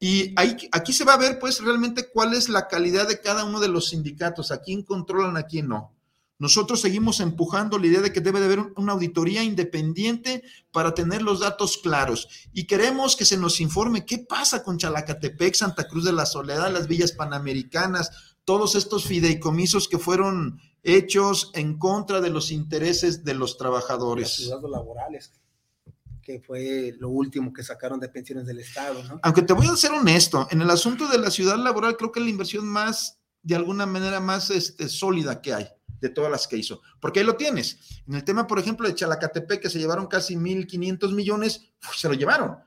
[0.00, 3.60] Y aquí se va a ver pues realmente cuál es la calidad de cada uno
[3.60, 5.94] de los sindicatos, a quién controlan, a quién no.
[6.38, 11.22] Nosotros seguimos empujando la idea de que debe de haber una auditoría independiente para tener
[11.22, 16.04] los datos claros y queremos que se nos informe qué pasa con Chalacatepec, Santa Cruz
[16.04, 22.30] de la Soledad, las villas panamericanas, todos estos fideicomisos que fueron hechos en contra de
[22.30, 24.40] los intereses de los trabajadores.
[24.40, 25.32] Las laborales
[26.20, 29.02] que fue lo último que sacaron de pensiones del Estado.
[29.04, 29.20] ¿no?
[29.22, 32.20] Aunque te voy a ser honesto, en el asunto de la ciudad laboral creo que
[32.20, 35.68] la inversión más, de alguna manera, más este, sólida que hay
[36.04, 36.82] de todas las que hizo.
[37.00, 38.02] Porque ahí lo tienes.
[38.06, 42.14] En el tema, por ejemplo, de Chalacatepec, que se llevaron casi 1.500 millones, se lo
[42.14, 42.58] llevaron.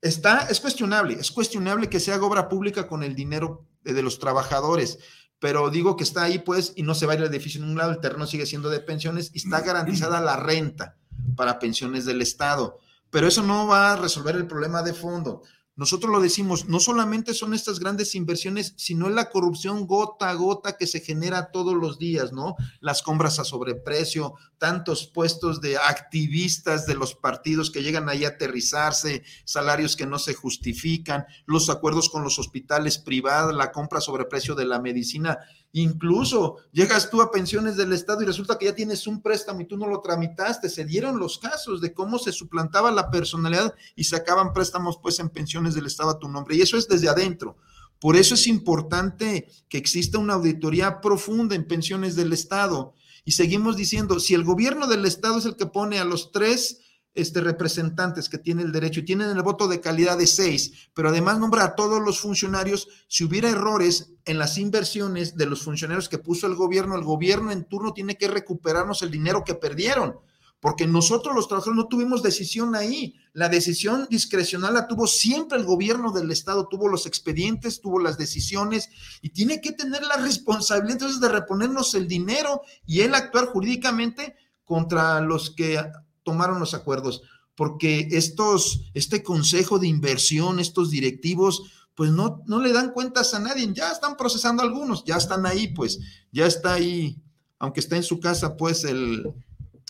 [0.00, 4.18] Está, es cuestionable, es cuestionable que se haga obra pública con el dinero de, los
[4.18, 4.98] trabajadores,
[5.38, 7.68] pero digo que está ahí, pues, y no se va a ir el edificio en
[7.68, 10.96] un lado, el terreno sigue siendo de pensiones y está garantizada la renta
[11.36, 12.78] para pensiones del Estado.
[13.10, 15.42] Pero eso no va a resolver el problema de fondo.
[15.74, 20.76] Nosotros lo decimos, no solamente son estas grandes inversiones, sino la corrupción gota a gota
[20.76, 22.56] que se genera todos los días, ¿no?
[22.80, 28.28] Las compras a sobreprecio, tantos puestos de activistas de los partidos que llegan ahí a
[28.28, 34.02] aterrizarse, salarios que no se justifican, los acuerdos con los hospitales privados, la compra a
[34.02, 35.38] sobreprecio de la medicina.
[35.74, 39.64] Incluso llegas tú a pensiones del Estado y resulta que ya tienes un préstamo y
[39.64, 40.68] tú no lo tramitaste.
[40.68, 45.30] Se dieron los casos de cómo se suplantaba la personalidad y sacaban préstamos pues en
[45.30, 46.56] pensiones del Estado a tu nombre.
[46.56, 47.56] Y eso es desde adentro.
[48.00, 52.94] Por eso es importante que exista una auditoría profunda en pensiones del Estado.
[53.24, 56.80] Y seguimos diciendo, si el gobierno del Estado es el que pone a los tres
[57.14, 61.10] este, representantes que tienen el derecho y tienen el voto de calidad de seis, pero
[61.10, 62.88] además nombra a todos los funcionarios.
[63.06, 67.52] Si hubiera errores en las inversiones de los funcionarios que puso el gobierno, el gobierno
[67.52, 70.16] en turno tiene que recuperarnos el dinero que perdieron,
[70.62, 73.16] porque nosotros los trabajadores no tuvimos decisión ahí.
[73.32, 78.16] La decisión discrecional la tuvo siempre el gobierno del Estado, tuvo los expedientes, tuvo las
[78.16, 78.88] decisiones
[79.22, 84.36] y tiene que tener la responsabilidad entonces de reponernos el dinero y él actuar jurídicamente
[84.64, 85.82] contra los que
[86.22, 87.22] tomaron los acuerdos,
[87.56, 93.40] porque estos, este consejo de inversión, estos directivos, pues no, no le dan cuentas a
[93.40, 95.98] nadie, ya están procesando algunos, ya están ahí, pues,
[96.30, 97.20] ya está ahí,
[97.58, 99.34] aunque está en su casa, pues, el,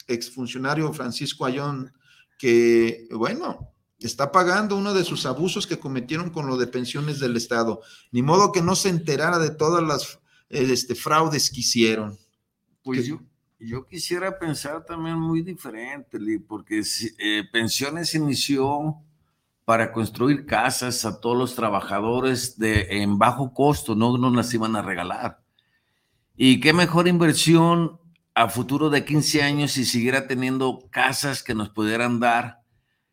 [0.09, 1.93] exfuncionario Francisco Ayón,
[2.39, 7.37] que, bueno, está pagando uno de sus abusos que cometieron con lo de pensiones del
[7.37, 7.81] Estado.
[8.11, 12.19] Ni modo que no se enterara de todas las este, fraudes que hicieron.
[12.83, 13.21] Pues yo,
[13.59, 16.83] yo quisiera pensar también muy diferente, porque
[17.19, 18.97] eh, pensiones inició
[19.65, 24.75] para construir casas a todos los trabajadores de, en bajo costo, no nos las iban
[24.75, 25.41] a regalar.
[26.37, 28.01] Y qué mejor inversión
[28.35, 32.62] a futuro de 15 años si siguiera teniendo casas que nos pudieran dar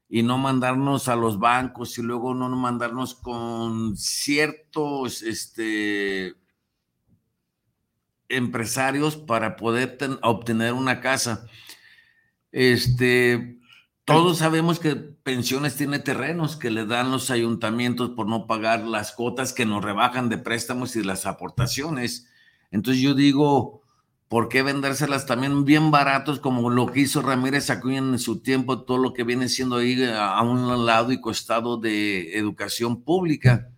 [0.07, 6.36] y no mandarnos a los bancos y luego no mandarnos con ciertos este,
[8.28, 11.45] empresarios para poder obtener una casa.
[12.51, 13.59] Este,
[14.05, 19.11] todos sabemos que pensiones tiene terrenos que le dan los ayuntamientos por no pagar las
[19.11, 22.28] cuotas que nos rebajan de préstamos y las aportaciones.
[22.72, 23.78] Entonces yo digo,
[24.30, 28.84] ¿por qué vendérselas también bien baratos como lo que hizo Ramírez Acuña en su tiempo,
[28.84, 33.69] todo lo que viene siendo ahí a un lado y costado de educación pública?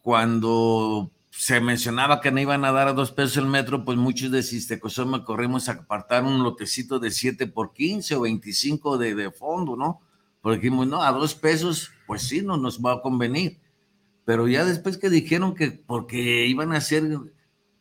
[0.00, 4.30] Cuando se mencionaba que no iban a dar a dos pesos el metro, pues muchos
[4.30, 9.30] de Sistecosoma corrimos a apartar un lotecito de 7 por 15 o 25 de, de
[9.32, 10.00] fondo, ¿no?
[10.40, 13.58] Porque dijimos, no, a dos pesos, pues sí, no nos va a convenir.
[14.24, 17.02] Pero ya después que dijeron que porque iban a hacer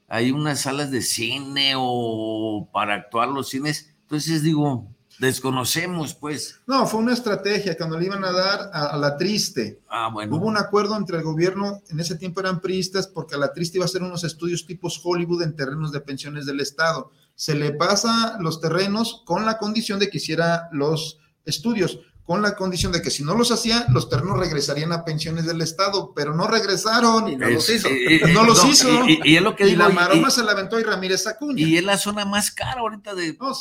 [0.07, 3.93] hay unas salas de cine o para actuar los cines.
[4.03, 4.87] Entonces digo,
[5.19, 6.61] desconocemos, pues.
[6.65, 9.81] No, fue una estrategia cuando le iban a dar a, la triste.
[9.89, 10.35] Ah, bueno.
[10.35, 13.77] Hubo un acuerdo entre el gobierno, en ese tiempo eran priistas, porque a la triste
[13.77, 17.11] iba a hacer unos estudios tipos Hollywood en terrenos de pensiones del Estado.
[17.35, 22.57] Se le pasa los terrenos con la condición de que hiciera los estudios con la
[22.57, 26.35] condición de que si no los hacía, los terrenos regresarían a pensiones del Estado, pero
[26.35, 27.87] no regresaron y no los hizo.
[28.33, 28.89] no los hizo.
[29.07, 31.65] Y, es lo que y la maroma se la aventó y Ramírez Acuña.
[31.65, 33.57] Y es la zona más cara ahorita de, oh,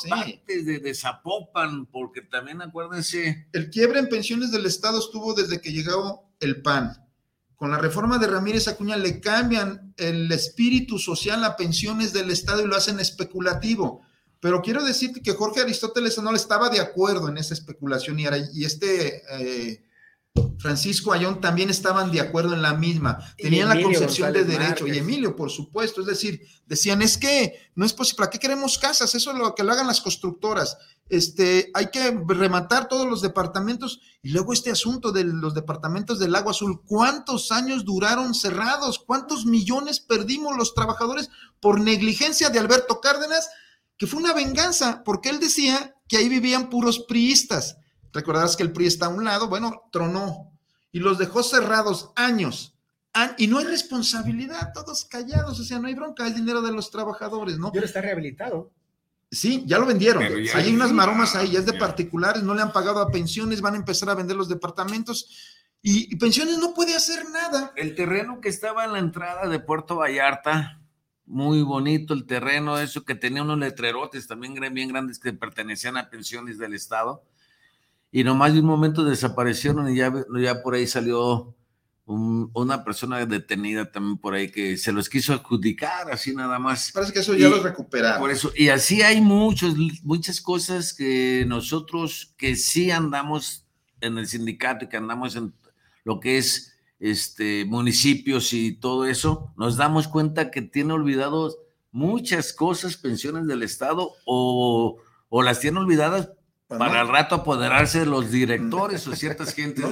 [0.49, 3.47] de, de, Zapopan, porque también acuérdense.
[3.53, 7.07] El quiebre en pensiones del Estado estuvo desde que llegó el PAN.
[7.55, 12.65] Con la reforma de Ramírez Acuña le cambian el espíritu social a pensiones del Estado
[12.65, 14.03] y lo hacen especulativo
[14.41, 18.65] pero quiero decirte que Jorge Aristóteles no estaba de acuerdo en esa especulación y, y
[18.65, 19.87] este eh,
[20.59, 23.19] Francisco Ayón también estaban de acuerdo en la misma.
[23.37, 24.87] Tenían la concepción de derecho.
[24.87, 26.01] Y Emilio, por supuesto.
[26.01, 28.19] Es decir, decían, es que no es posible.
[28.19, 29.15] ¿Para qué queremos casas?
[29.15, 30.77] Eso es lo que lo hagan las constructoras.
[31.09, 34.01] Este, hay que rematar todos los departamentos.
[34.23, 36.83] Y luego este asunto de los departamentos del Agua Azul.
[36.85, 38.99] ¿Cuántos años duraron cerrados?
[38.99, 41.31] ¿Cuántos millones perdimos los trabajadores
[41.61, 43.51] por negligencia de Alberto Cárdenas?
[43.99, 47.79] Que fue una venganza, porque él decía que ahí vivían puros priistas.
[48.13, 50.53] Recordarás que el PRI está a un lado, bueno, tronó
[50.93, 52.77] y los dejó cerrados años.
[53.39, 56.91] Y no hay responsabilidad, todos callados, o sea, no hay bronca, es dinero de los
[56.91, 57.69] trabajadores, ¿no?
[57.69, 58.73] Ahora está rehabilitado.
[59.31, 60.23] Sí, ya lo vendieron.
[60.23, 63.75] hay unas maromas ahí, ya es de particulares, no le han pagado a pensiones, van
[63.75, 65.29] a empezar a vender los departamentos.
[65.83, 67.73] Y, y, pensiones no puede hacer nada.
[67.77, 70.76] El terreno que estaba en la entrada de Puerto Vallarta,
[71.27, 76.09] muy bonito el terreno, eso que tenía unos letrerotes también bien grandes que pertenecían a
[76.09, 77.23] pensiones del Estado.
[78.13, 81.55] Y nomás de un momento desaparecieron y ya, ya por ahí salió
[82.07, 86.93] una persona detenida también por ahí que se los quiso adjudicar, así nada más.
[86.93, 88.21] Parece que eso ya lo recuperaron.
[88.21, 89.75] Por eso, y así hay muchos,
[90.05, 93.67] muchas cosas que nosotros que sí andamos
[94.01, 95.53] en el sindicato y que andamos en
[96.05, 101.59] lo que es este, municipios y todo eso, nos damos cuenta que tiene olvidados
[101.91, 106.31] muchas cosas, pensiones del Estado, o, o las tiene olvidadas
[106.69, 109.85] pues para el rato apoderarse de los directores o ciertas gentes.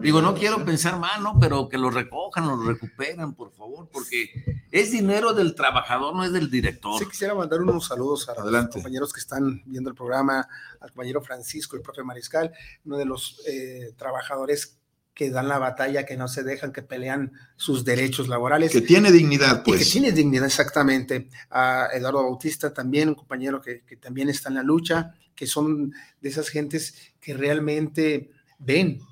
[0.00, 1.38] Digo, no quiero pensar mal, ¿no?
[1.38, 4.30] Pero que lo recojan, lo recuperan, por favor, porque
[4.70, 6.98] es dinero del trabajador, no es del director.
[6.98, 10.48] Sí, quisiera mandar unos saludos a los compañeros que están viendo el programa,
[10.80, 12.50] al compañero Francisco, el profe Mariscal,
[12.86, 14.79] uno de los eh, trabajadores
[15.20, 18.72] que dan la batalla, que no se dejan, que pelean sus derechos laborales.
[18.72, 19.80] Que tiene dignidad, pues.
[19.80, 21.28] que tiene dignidad, exactamente.
[21.50, 25.92] A Eduardo Bautista también, un compañero que, que también está en la lucha, que son
[26.22, 29.02] de esas gentes que realmente ven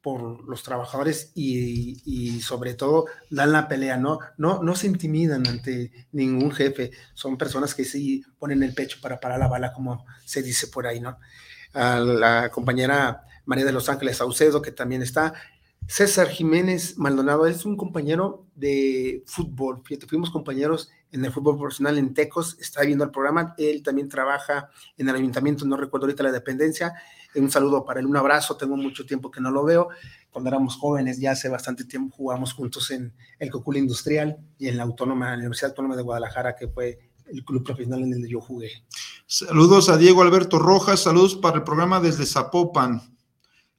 [0.00, 4.20] por los trabajadores y, sobre todo dan la pelea, ¿no?
[4.38, 4.62] ¿no?
[4.62, 9.38] No se intimidan ante ningún jefe, son personas que sí ponen el pecho para parar
[9.38, 11.18] la bala, como se dice por ahí, ¿no?
[11.74, 15.32] A la compañera María de los Ángeles Saucedo, que también está,
[15.88, 19.82] César Jiménez Maldonado es un compañero de fútbol.
[19.84, 23.54] Fíjate, fuimos compañeros en el fútbol profesional en Tecos, está viendo el programa.
[23.56, 26.92] Él también trabaja en el ayuntamiento, no recuerdo ahorita la dependencia.
[27.36, 28.56] Un saludo para él, un abrazo.
[28.56, 29.88] Tengo mucho tiempo que no lo veo.
[30.30, 34.78] Cuando éramos jóvenes, ya hace bastante tiempo jugamos juntos en el Cocul Industrial y en
[34.78, 38.30] la Autónoma, la Universidad Autónoma de Guadalajara, que fue el club profesional en el que
[38.30, 38.70] yo jugué.
[39.26, 43.15] Saludos a Diego Alberto Rojas, saludos para el programa desde Zapopan.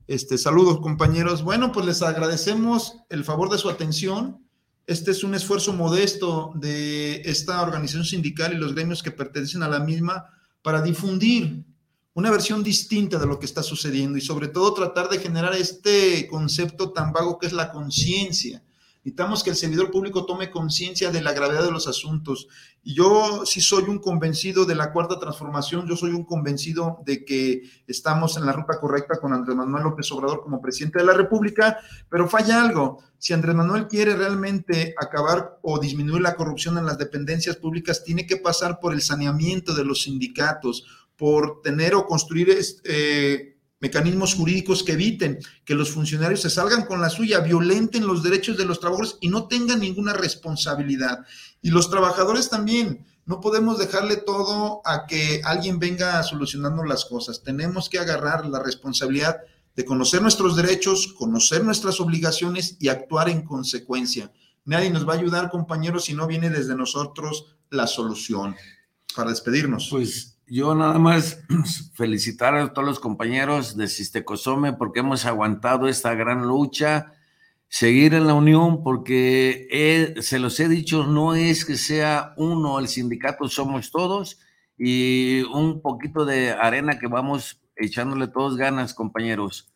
[0.07, 1.43] Este, saludos compañeros.
[1.43, 4.41] Bueno, pues les agradecemos el favor de su atención.
[4.85, 9.67] Este es un esfuerzo modesto de esta organización sindical y los gremios que pertenecen a
[9.67, 10.29] la misma
[10.61, 11.65] para difundir
[12.13, 16.25] una versión distinta de lo que está sucediendo y sobre todo tratar de generar este
[16.27, 18.63] concepto tan vago que es la conciencia
[19.07, 22.49] Necesitamos que el servidor público tome conciencia de la gravedad de los asuntos.
[22.83, 27.61] Yo sí soy un convencido de la cuarta transformación, yo soy un convencido de que
[27.87, 31.77] estamos en la ruta correcta con Andrés Manuel López Obrador como presidente de la República,
[32.09, 33.01] pero falla algo.
[33.17, 38.27] Si Andrés Manuel quiere realmente acabar o disminuir la corrupción en las dependencias públicas, tiene
[38.27, 40.85] que pasar por el saneamiento de los sindicatos,
[41.15, 42.53] por tener o construir...
[42.83, 48.23] Eh, mecanismos jurídicos que eviten que los funcionarios se salgan con la suya, violenten los
[48.23, 51.25] derechos de los trabajadores y no tengan ninguna responsabilidad.
[51.61, 57.43] Y los trabajadores también, no podemos dejarle todo a que alguien venga solucionando las cosas.
[57.43, 59.41] Tenemos que agarrar la responsabilidad
[59.75, 64.31] de conocer nuestros derechos, conocer nuestras obligaciones y actuar en consecuencia.
[64.63, 68.55] Nadie nos va a ayudar, compañeros, si no viene desde nosotros la solución.
[69.13, 69.89] Para despedirnos.
[69.89, 71.43] Pues yo nada más
[71.93, 77.13] felicitar a todos los compañeros de Sistecosome porque hemos aguantado esta gran lucha,
[77.67, 82.87] seguir en la unión porque se los he dicho, no es que sea uno, el
[82.87, 84.39] sindicato somos todos
[84.77, 89.71] y un poquito de arena que vamos echándole todos ganas, compañeros.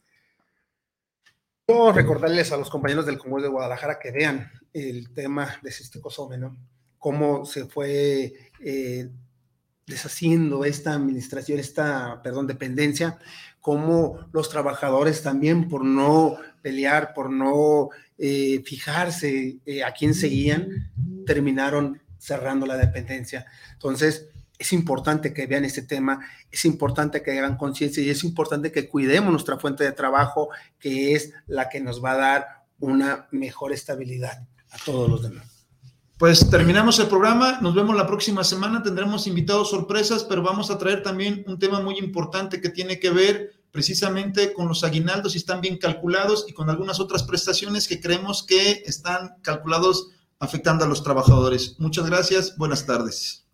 [1.68, 6.38] Yo recordarles a los compañeros del Congreso de Guadalajara que vean el tema de Sistecosome,
[6.38, 6.56] ¿no?
[6.98, 8.34] Cómo se fue...
[8.64, 9.10] Eh,
[9.88, 13.20] deshaciendo esta administración, esta, perdón, dependencia,
[13.60, 20.92] como los trabajadores también por no pelear, por no eh, fijarse eh, a quién seguían,
[21.26, 23.46] terminaron cerrando la dependencia.
[23.74, 24.28] Entonces,
[24.58, 26.20] es importante que vean este tema,
[26.52, 31.16] es importante que hagan conciencia y es importante que cuidemos nuestra fuente de trabajo, que
[31.16, 32.48] es la que nos va a dar
[32.80, 35.51] una mejor estabilidad a todos los demás.
[36.22, 40.78] Pues terminamos el programa, nos vemos la próxima semana, tendremos invitados sorpresas, pero vamos a
[40.78, 45.40] traer también un tema muy importante que tiene que ver precisamente con los aguinaldos, si
[45.40, 50.88] están bien calculados y con algunas otras prestaciones que creemos que están calculados afectando a
[50.88, 51.80] los trabajadores.
[51.80, 53.48] Muchas gracias, buenas tardes.